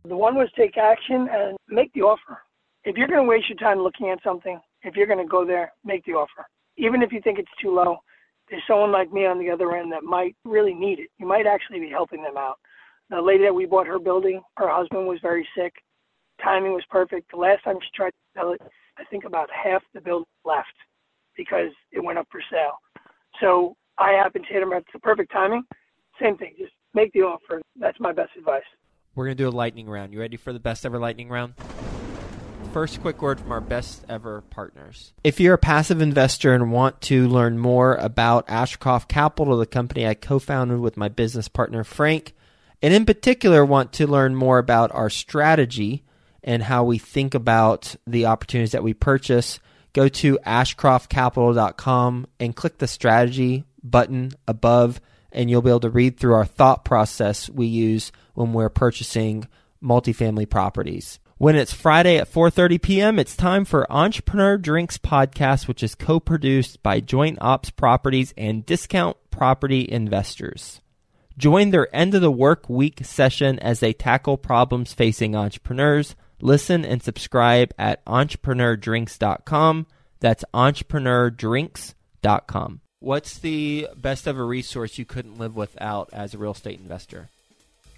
The 0.04 0.16
one 0.16 0.34
was 0.34 0.50
take 0.58 0.76
action 0.76 1.26
and 1.32 1.56
make 1.68 1.90
the 1.94 2.02
offer. 2.02 2.42
If 2.84 2.96
you're 2.96 3.08
going 3.08 3.22
to 3.22 3.28
waste 3.28 3.48
your 3.48 3.56
time 3.56 3.78
looking 3.78 4.10
at 4.10 4.18
something, 4.22 4.60
if 4.82 4.94
you're 4.94 5.06
going 5.06 5.24
to 5.24 5.30
go 5.30 5.46
there, 5.46 5.72
make 5.84 6.04
the 6.04 6.12
offer. 6.12 6.46
Even 6.76 7.02
if 7.02 7.12
you 7.12 7.20
think 7.20 7.38
it's 7.38 7.50
too 7.60 7.74
low, 7.74 7.98
there's 8.50 8.62
someone 8.66 8.92
like 8.92 9.12
me 9.12 9.26
on 9.26 9.38
the 9.38 9.50
other 9.50 9.76
end 9.76 9.92
that 9.92 10.02
might 10.02 10.36
really 10.44 10.74
need 10.74 10.98
it. 10.98 11.08
You 11.18 11.26
might 11.26 11.46
actually 11.46 11.80
be 11.80 11.90
helping 11.90 12.22
them 12.22 12.36
out. 12.36 12.58
The 13.10 13.20
lady 13.20 13.44
that 13.44 13.54
we 13.54 13.66
bought 13.66 13.86
her 13.86 13.98
building, 13.98 14.40
her 14.56 14.68
husband 14.68 15.06
was 15.06 15.18
very 15.22 15.46
sick. 15.56 15.72
Timing 16.42 16.72
was 16.72 16.84
perfect. 16.90 17.30
The 17.30 17.38
last 17.38 17.62
time 17.64 17.76
she 17.80 17.88
tried 17.94 18.10
to 18.10 18.40
sell 18.40 18.52
it, 18.52 18.60
I 18.98 19.04
think 19.04 19.24
about 19.24 19.48
half 19.50 19.82
the 19.94 20.00
building 20.00 20.26
left 20.44 20.74
because 21.36 21.70
it 21.92 22.02
went 22.02 22.18
up 22.18 22.26
for 22.30 22.40
sale. 22.50 22.78
So 23.40 23.76
I 23.98 24.12
happened 24.12 24.46
to 24.48 24.52
hit 24.52 24.62
him 24.62 24.72
at 24.72 24.84
the 24.92 24.98
perfect 24.98 25.32
timing. 25.32 25.62
Same 26.20 26.36
thing, 26.36 26.54
just 26.58 26.72
make 26.94 27.12
the 27.12 27.20
offer. 27.20 27.62
That's 27.76 27.98
my 28.00 28.12
best 28.12 28.30
advice. 28.36 28.62
We're 29.14 29.26
going 29.26 29.36
to 29.36 29.42
do 29.42 29.48
a 29.48 29.50
lightning 29.50 29.88
round. 29.88 30.12
You 30.12 30.20
ready 30.20 30.36
for 30.36 30.52
the 30.52 30.60
best 30.60 30.86
ever 30.86 30.98
lightning 30.98 31.28
round? 31.28 31.54
First, 32.72 33.02
quick 33.02 33.20
word 33.20 33.38
from 33.38 33.52
our 33.52 33.60
best 33.60 34.02
ever 34.08 34.40
partners. 34.48 35.12
If 35.22 35.40
you're 35.40 35.52
a 35.54 35.58
passive 35.58 36.00
investor 36.00 36.54
and 36.54 36.72
want 36.72 37.02
to 37.02 37.28
learn 37.28 37.58
more 37.58 37.96
about 37.96 38.48
Ashcroft 38.48 39.10
Capital, 39.10 39.58
the 39.58 39.66
company 39.66 40.06
I 40.06 40.14
co 40.14 40.38
founded 40.38 40.80
with 40.80 40.96
my 40.96 41.08
business 41.08 41.48
partner 41.48 41.84
Frank, 41.84 42.32
and 42.80 42.94
in 42.94 43.04
particular 43.04 43.62
want 43.62 43.92
to 43.94 44.06
learn 44.06 44.34
more 44.34 44.56
about 44.56 44.90
our 44.94 45.10
strategy 45.10 46.02
and 46.42 46.62
how 46.62 46.82
we 46.82 46.96
think 46.96 47.34
about 47.34 47.94
the 48.06 48.24
opportunities 48.24 48.72
that 48.72 48.82
we 48.82 48.94
purchase, 48.94 49.60
go 49.92 50.08
to 50.08 50.38
ashcroftcapital.com 50.38 52.26
and 52.40 52.56
click 52.56 52.78
the 52.78 52.88
strategy 52.88 53.64
button 53.84 54.32
above, 54.48 54.98
and 55.30 55.50
you'll 55.50 55.60
be 55.60 55.68
able 55.68 55.80
to 55.80 55.90
read 55.90 56.18
through 56.18 56.34
our 56.34 56.46
thought 56.46 56.86
process 56.86 57.50
we 57.50 57.66
use 57.66 58.12
when 58.32 58.54
we're 58.54 58.70
purchasing 58.70 59.46
multifamily 59.82 60.48
properties. 60.48 61.18
When 61.42 61.56
it's 61.56 61.72
Friday 61.72 62.18
at 62.18 62.32
4:30 62.32 62.80
p.m., 62.80 63.18
it's 63.18 63.34
time 63.34 63.64
for 63.64 63.90
Entrepreneur 63.90 64.56
Drinks 64.56 64.96
podcast, 64.96 65.66
which 65.66 65.82
is 65.82 65.96
co-produced 65.96 66.80
by 66.84 67.00
Joint 67.00 67.38
Ops 67.40 67.68
Properties 67.68 68.32
and 68.38 68.64
Discount 68.64 69.16
Property 69.32 69.84
Investors. 69.90 70.80
Join 71.36 71.70
their 71.70 71.92
end 71.92 72.14
of 72.14 72.20
the 72.20 72.30
work 72.30 72.68
week 72.68 73.00
session 73.02 73.58
as 73.58 73.80
they 73.80 73.92
tackle 73.92 74.38
problems 74.38 74.94
facing 74.94 75.34
entrepreneurs. 75.34 76.14
Listen 76.40 76.84
and 76.84 77.02
subscribe 77.02 77.74
at 77.76 78.04
entrepreneurdrinks.com. 78.04 79.86
That's 80.20 80.44
entrepreneurdrinks.com. 80.54 82.80
What's 83.00 83.38
the 83.40 83.88
best 83.96 84.28
ever 84.28 84.46
resource 84.46 84.96
you 84.96 85.04
couldn't 85.04 85.38
live 85.38 85.56
without 85.56 86.08
as 86.12 86.34
a 86.34 86.38
real 86.38 86.52
estate 86.52 86.78
investor? 86.78 87.30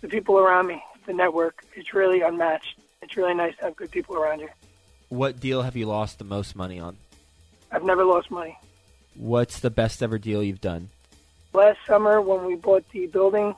the 0.05 0.11
people 0.11 0.39
around 0.39 0.67
me, 0.67 0.85
the 1.07 1.15
network, 1.15 1.65
it's 1.75 1.95
really 1.95 2.21
unmatched. 2.21 2.79
It's 3.05 3.19
really 3.19 3.35
nice 3.35 3.55
to 3.59 3.65
have 3.65 3.77
good 3.77 3.91
people 3.91 4.17
around 4.17 4.41
you. 4.41 4.49
What 5.11 5.39
deal 5.39 5.61
have 5.61 5.77
you 5.77 5.85
lost 5.85 6.19
the 6.19 6.25
most 6.25 6.57
money 6.57 6.81
on? 6.81 6.97
I've 7.71 7.85
never 7.85 8.03
lost 8.03 8.31
money. 8.31 8.59
What's 9.15 9.61
the 9.61 9.69
best 9.69 10.03
ever 10.03 10.19
deal 10.19 10.43
you've 10.43 10.63
done? 10.63 10.89
Last 11.53 11.79
summer, 11.87 12.23
when 12.23 12.47
we 12.47 12.55
bought 12.55 12.89
the 12.93 13.07
building, 13.07 13.55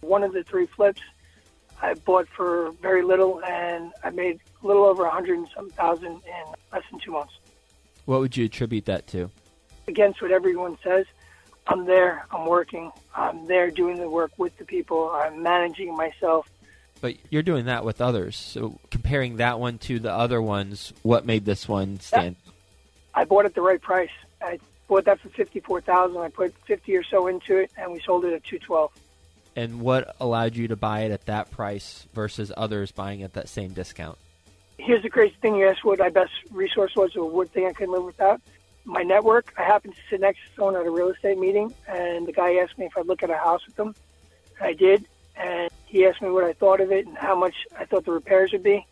one 0.00 0.24
of 0.24 0.32
the 0.32 0.42
three 0.42 0.64
flips, 0.64 1.02
I 1.82 1.94
bought 1.94 2.28
for 2.28 2.72
very 2.80 3.02
little, 3.02 3.44
and 3.44 3.92
I 4.02 4.08
made 4.08 4.40
a 4.62 4.66
little 4.66 4.84
over 4.84 5.04
a 5.04 5.10
hundred 5.10 5.36
and 5.36 5.48
some 5.54 5.68
thousand 5.70 6.06
in 6.12 6.52
less 6.72 6.82
than 6.90 6.98
two 6.98 7.12
months. 7.12 7.34
What 8.06 8.20
would 8.20 8.38
you 8.38 8.46
attribute 8.46 8.86
that 8.86 9.06
to? 9.08 9.30
Against 9.86 10.22
what 10.22 10.32
everyone 10.32 10.78
says, 10.82 11.04
I'm 11.66 11.84
there. 11.84 12.24
I'm 12.30 12.46
working. 12.46 12.90
I'm 13.14 13.44
there 13.46 13.70
doing 13.70 13.98
the 13.98 14.08
work 14.08 14.32
with 14.38 14.56
the 14.56 14.64
people. 14.64 15.10
I'm 15.10 15.42
managing 15.42 15.94
myself. 15.94 16.48
But 17.00 17.14
you're 17.30 17.42
doing 17.42 17.66
that 17.66 17.84
with 17.84 18.00
others. 18.00 18.36
So 18.36 18.80
comparing 18.90 19.36
that 19.36 19.60
one 19.60 19.78
to 19.78 19.98
the 20.00 20.12
other 20.12 20.42
ones, 20.42 20.92
what 21.02 21.24
made 21.24 21.44
this 21.44 21.68
one 21.68 22.00
stand? 22.00 22.36
I 23.14 23.24
bought 23.24 23.46
it 23.46 23.54
the 23.54 23.62
right 23.62 23.80
price. 23.80 24.10
I 24.42 24.58
bought 24.88 25.04
that 25.04 25.20
for 25.20 25.28
fifty-four 25.28 25.80
thousand. 25.82 26.18
I 26.18 26.28
put 26.28 26.54
fifty 26.66 26.96
or 26.96 27.04
so 27.04 27.26
into 27.26 27.56
it, 27.56 27.70
and 27.76 27.92
we 27.92 28.00
sold 28.00 28.24
it 28.24 28.32
at 28.32 28.42
two 28.44 28.58
twelve. 28.58 28.90
And 29.54 29.80
what 29.80 30.16
allowed 30.20 30.56
you 30.56 30.68
to 30.68 30.76
buy 30.76 31.00
it 31.00 31.10
at 31.10 31.26
that 31.26 31.50
price 31.50 32.06
versus 32.14 32.52
others 32.56 32.92
buying 32.92 33.22
at 33.22 33.32
that 33.34 33.48
same 33.48 33.72
discount? 33.72 34.18
Here's 34.78 35.02
the 35.02 35.10
crazy 35.10 35.34
thing: 35.42 35.56
you 35.56 35.68
asked 35.68 35.84
what 35.84 35.98
my 35.98 36.10
best 36.10 36.32
resource 36.50 36.94
was, 36.96 37.16
or 37.16 37.28
what 37.28 37.50
thing 37.50 37.66
I 37.66 37.72
couldn't 37.72 37.92
live 37.94 38.04
without. 38.04 38.40
my 38.88 39.02
network. 39.02 39.52
I 39.56 39.62
happened 39.62 39.94
to 39.94 40.00
sit 40.10 40.20
next 40.20 40.38
to 40.38 40.54
someone 40.56 40.76
at 40.76 40.86
a 40.86 40.90
real 40.90 41.10
estate 41.10 41.38
meeting, 41.38 41.72
and 41.86 42.26
the 42.26 42.32
guy 42.32 42.56
asked 42.56 42.78
me 42.78 42.86
if 42.86 42.96
I'd 42.96 43.06
look 43.06 43.22
at 43.22 43.30
a 43.30 43.36
house 43.36 43.64
with 43.66 43.76
them. 43.76 43.94
I 44.60 44.72
did, 44.72 45.06
and 45.38 45.70
he 45.86 46.06
asked 46.06 46.20
me 46.20 46.30
what 46.30 46.44
I 46.44 46.52
thought 46.52 46.80
of 46.80 46.92
it 46.92 47.06
and 47.06 47.16
how 47.16 47.38
much 47.38 47.54
I 47.78 47.84
thought 47.84 48.04
the 48.04 48.12
repairs 48.12 48.52
would 48.52 48.62
be. 48.62 48.86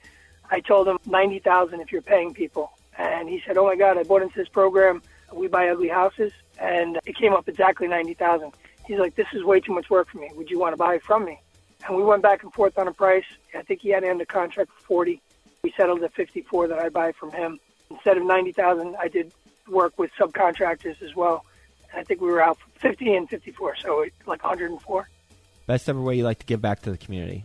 I 0.50 0.60
told 0.60 0.88
him 0.88 0.98
ninety 1.06 1.38
thousand 1.38 1.80
if 1.80 1.92
you're 1.92 2.02
paying 2.02 2.32
people, 2.32 2.72
and 2.96 3.28
he 3.28 3.42
said, 3.46 3.58
"Oh 3.58 3.66
my 3.66 3.76
God, 3.76 3.98
I 3.98 4.04
bought 4.04 4.22
into 4.22 4.36
this 4.38 4.48
program. 4.48 5.02
We 5.32 5.48
buy 5.48 5.68
ugly 5.68 5.88
houses, 5.88 6.32
and 6.60 6.98
it 7.04 7.16
came 7.16 7.32
up 7.32 7.48
exactly 7.48 7.88
ninety 7.88 8.14
thousand. 8.14 8.52
He's 8.86 8.98
like, 8.98 9.16
"This 9.16 9.26
is 9.32 9.42
way 9.44 9.60
too 9.60 9.74
much 9.74 9.90
work 9.90 10.08
for 10.08 10.18
me. 10.18 10.30
Would 10.34 10.50
you 10.50 10.58
want 10.58 10.72
to 10.72 10.76
buy 10.76 10.94
it 10.94 11.02
from 11.02 11.24
me?" 11.24 11.40
And 11.86 11.96
we 11.96 12.02
went 12.02 12.22
back 12.22 12.42
and 12.42 12.52
forth 12.52 12.78
on 12.78 12.88
a 12.88 12.92
price. 12.92 13.24
I 13.54 13.62
think 13.62 13.80
he 13.80 13.90
had 13.90 14.04
it 14.04 14.10
under 14.10 14.24
contract 14.24 14.70
for 14.72 14.80
forty. 14.84 15.20
We 15.62 15.72
settled 15.76 16.02
at 16.02 16.14
fifty-four 16.14 16.68
that 16.68 16.78
I 16.78 16.88
buy 16.88 17.12
from 17.12 17.32
him 17.32 17.58
instead 17.90 18.16
of 18.16 18.24
ninety 18.24 18.52
thousand. 18.52 18.96
I 19.00 19.08
did 19.08 19.32
work 19.68 19.98
with 19.98 20.12
subcontractors 20.18 21.02
as 21.02 21.14
well. 21.16 21.44
I 21.94 22.04
think 22.04 22.20
we 22.20 22.28
were 22.28 22.42
out 22.42 22.58
50 22.76 23.14
and 23.14 23.28
54, 23.28 23.76
so 23.76 24.04
like 24.26 24.44
104. 24.44 25.08
Best 25.66 25.88
ever 25.88 26.00
way 26.00 26.16
you 26.16 26.22
like 26.22 26.38
to 26.38 26.46
give 26.46 26.62
back 26.62 26.82
to 26.82 26.90
the 26.92 26.96
community? 26.96 27.44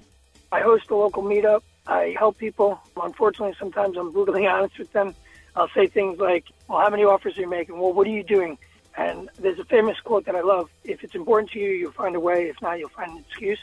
I 0.51 0.61
host 0.61 0.91
a 0.91 0.95
local 0.95 1.23
meetup. 1.23 1.63
I 1.87 2.15
help 2.17 2.37
people. 2.37 2.79
Unfortunately, 3.01 3.55
sometimes 3.57 3.97
I'm 3.97 4.11
brutally 4.11 4.45
honest 4.47 4.77
with 4.77 4.93
them. 4.93 5.15
I'll 5.55 5.69
say 5.69 5.87
things 5.87 6.19
like, 6.19 6.45
well, 6.67 6.79
how 6.79 6.89
many 6.89 7.03
offers 7.03 7.37
are 7.37 7.41
you 7.41 7.49
making? 7.49 7.79
Well, 7.79 7.93
what 7.93 8.05
are 8.05 8.11
you 8.11 8.23
doing? 8.23 8.59
And 8.95 9.29
there's 9.39 9.57
a 9.57 9.65
famous 9.65 9.99
quote 10.01 10.25
that 10.25 10.35
I 10.35 10.41
love. 10.41 10.69
If 10.83 11.03
it's 11.03 11.15
important 11.15 11.51
to 11.51 11.59
you, 11.59 11.71
you'll 11.71 11.91
find 11.91 12.15
a 12.15 12.19
way. 12.19 12.47
If 12.47 12.61
not, 12.61 12.77
you'll 12.77 12.89
find 12.89 13.11
an 13.11 13.17
excuse. 13.27 13.59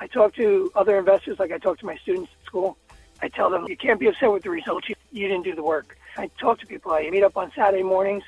I 0.00 0.08
talk 0.08 0.34
to 0.34 0.72
other 0.74 0.98
investors 0.98 1.38
like 1.38 1.52
I 1.52 1.58
talk 1.58 1.78
to 1.78 1.86
my 1.86 1.96
students 1.98 2.32
at 2.40 2.46
school. 2.46 2.76
I 3.22 3.28
tell 3.28 3.50
them, 3.50 3.68
you 3.68 3.76
can't 3.76 4.00
be 4.00 4.08
upset 4.08 4.32
with 4.32 4.42
the 4.42 4.50
results. 4.50 4.88
You, 4.88 4.96
you 5.12 5.28
didn't 5.28 5.44
do 5.44 5.54
the 5.54 5.62
work. 5.62 5.96
I 6.16 6.28
talk 6.40 6.58
to 6.58 6.66
people. 6.66 6.92
I 6.92 7.08
meet 7.08 7.22
up 7.22 7.36
on 7.36 7.52
Saturday 7.54 7.84
mornings 7.84 8.24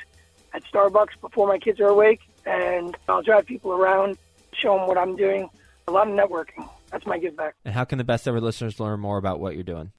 at 0.53 0.63
Starbucks 0.65 1.21
before 1.21 1.49
my 1.49 1.59
kids 1.59 1.81
are 1.81 1.89
awake, 1.89 2.21
and 2.47 2.97
I'll 3.09 3.23
drive 3.23 3.47
people 3.47 3.73
around, 3.73 4.19
show 4.53 4.79
them 4.79 4.87
what 4.87 4.97
I'm 4.97 5.17
doing. 5.17 5.51
A 5.87 5.91
lot 5.91 6.09
of 6.09 6.15
networking. 6.15 6.69
That's 6.91 7.07
my 7.07 7.19
give 7.19 7.37
back. 7.37 7.55
And 7.65 7.75
how 7.75 7.85
can 7.85 7.99
the 7.99 8.05
best 8.05 8.27
ever 8.27 8.41
listeners 8.41 8.81
learn 8.81 9.01
more 9.01 9.19
about 9.19 9.41
what 9.41 9.55
you're 9.55 9.65
doing? 9.65 9.93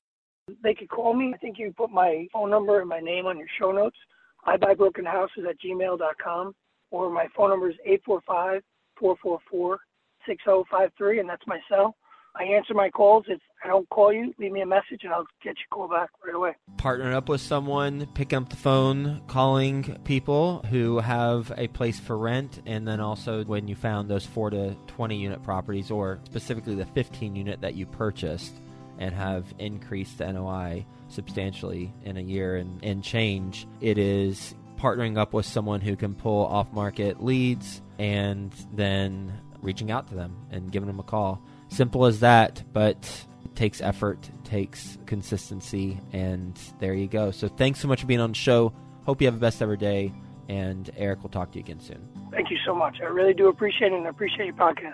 They 0.63 0.73
could 0.73 0.89
call 0.89 1.13
me. 1.13 1.31
I 1.33 1.37
think 1.37 1.57
you 1.57 1.73
put 1.75 1.91
my 1.91 2.27
phone 2.31 2.49
number 2.49 2.79
and 2.79 2.89
my 2.89 2.99
name 2.99 3.25
on 3.25 3.37
your 3.37 3.47
show 3.59 3.71
notes. 3.71 3.97
I 4.45 4.57
buy 4.57 4.73
broken 4.75 5.05
houses 5.05 5.45
at 5.49 5.59
gmail.com, 5.59 6.55
or 6.91 7.09
my 7.09 7.27
phone 7.35 7.49
number 7.49 7.69
is 7.69 7.75
845 7.85 8.61
444 8.99 9.79
6053, 10.27 11.19
and 11.19 11.29
that's 11.29 11.45
my 11.47 11.59
cell. 11.69 11.95
I 12.37 12.43
answer 12.43 12.73
my 12.73 12.89
calls. 12.89 13.25
If 13.27 13.39
I 13.63 13.67
don't 13.67 13.87
call 13.89 14.11
you, 14.11 14.33
leave 14.37 14.51
me 14.51 14.61
a 14.61 14.65
message 14.65 15.01
and 15.03 15.13
I'll 15.13 15.25
get 15.43 15.55
your 15.57 15.67
call 15.71 15.87
back 15.87 16.09
right 16.25 16.35
away. 16.35 16.51
Partnering 16.77 17.13
up 17.13 17.29
with 17.29 17.41
someone, 17.41 18.07
picking 18.13 18.37
up 18.37 18.49
the 18.49 18.57
phone, 18.57 19.21
calling 19.27 19.97
people 20.03 20.59
who 20.69 20.99
have 20.99 21.51
a 21.57 21.67
place 21.69 21.99
for 21.99 22.17
rent, 22.17 22.61
and 22.65 22.87
then 22.87 22.99
also 22.99 23.43
when 23.45 23.67
you 23.67 23.75
found 23.75 24.09
those 24.09 24.25
4 24.25 24.49
to 24.51 24.75
20 24.87 25.15
unit 25.15 25.43
properties, 25.43 25.89
or 25.89 26.19
specifically 26.25 26.75
the 26.75 26.85
15 26.85 27.35
unit 27.35 27.61
that 27.61 27.75
you 27.75 27.85
purchased 27.85 28.53
and 28.99 29.13
have 29.13 29.45
increased 29.59 30.17
the 30.17 30.31
NOI 30.31 30.85
substantially 31.07 31.93
in 32.03 32.17
a 32.17 32.21
year 32.21 32.57
and, 32.57 32.83
and 32.83 33.03
change, 33.03 33.67
it 33.81 33.97
is 33.97 34.55
partnering 34.77 35.17
up 35.17 35.33
with 35.33 35.45
someone 35.45 35.81
who 35.81 35.95
can 35.95 36.13
pull 36.13 36.45
off 36.45 36.71
market 36.73 37.23
leads 37.23 37.81
and 37.97 38.53
then 38.73 39.33
reaching 39.61 39.89
out 39.89 40.07
to 40.09 40.15
them 40.15 40.35
and 40.51 40.71
giving 40.71 40.87
them 40.87 40.99
a 40.99 41.03
call. 41.03 41.41
Simple 41.75 42.05
as 42.05 42.21
that, 42.21 42.63
but 42.71 43.25
it 43.43 43.53
takes 43.53 43.81
effort, 43.81 44.29
takes 44.45 44.97
consistency, 45.07 45.99
and 46.13 46.57
there 46.79 46.93
you 46.93 47.07
go. 47.07 47.31
So 47.31 47.49
thanks 47.49 47.81
so 47.81 47.89
much 47.89 47.99
for 47.99 48.07
being 48.07 48.21
on 48.21 48.31
the 48.31 48.37
show. 48.37 48.71
Hope 49.05 49.19
you 49.19 49.27
have 49.27 49.35
a 49.35 49.39
best 49.39 49.61
ever 49.61 49.75
day, 49.75 50.13
and 50.47 50.89
Eric 50.95 51.21
will 51.21 51.29
talk 51.29 51.51
to 51.51 51.59
you 51.59 51.65
again 51.65 51.81
soon. 51.81 52.07
Thank 52.31 52.49
you 52.49 52.57
so 52.65 52.73
much. 52.73 53.01
I 53.01 53.07
really 53.07 53.33
do 53.33 53.49
appreciate 53.49 53.91
it 53.91 53.95
and 53.95 54.07
I 54.07 54.09
appreciate 54.09 54.45
your 54.45 54.55
podcast. 54.55 54.93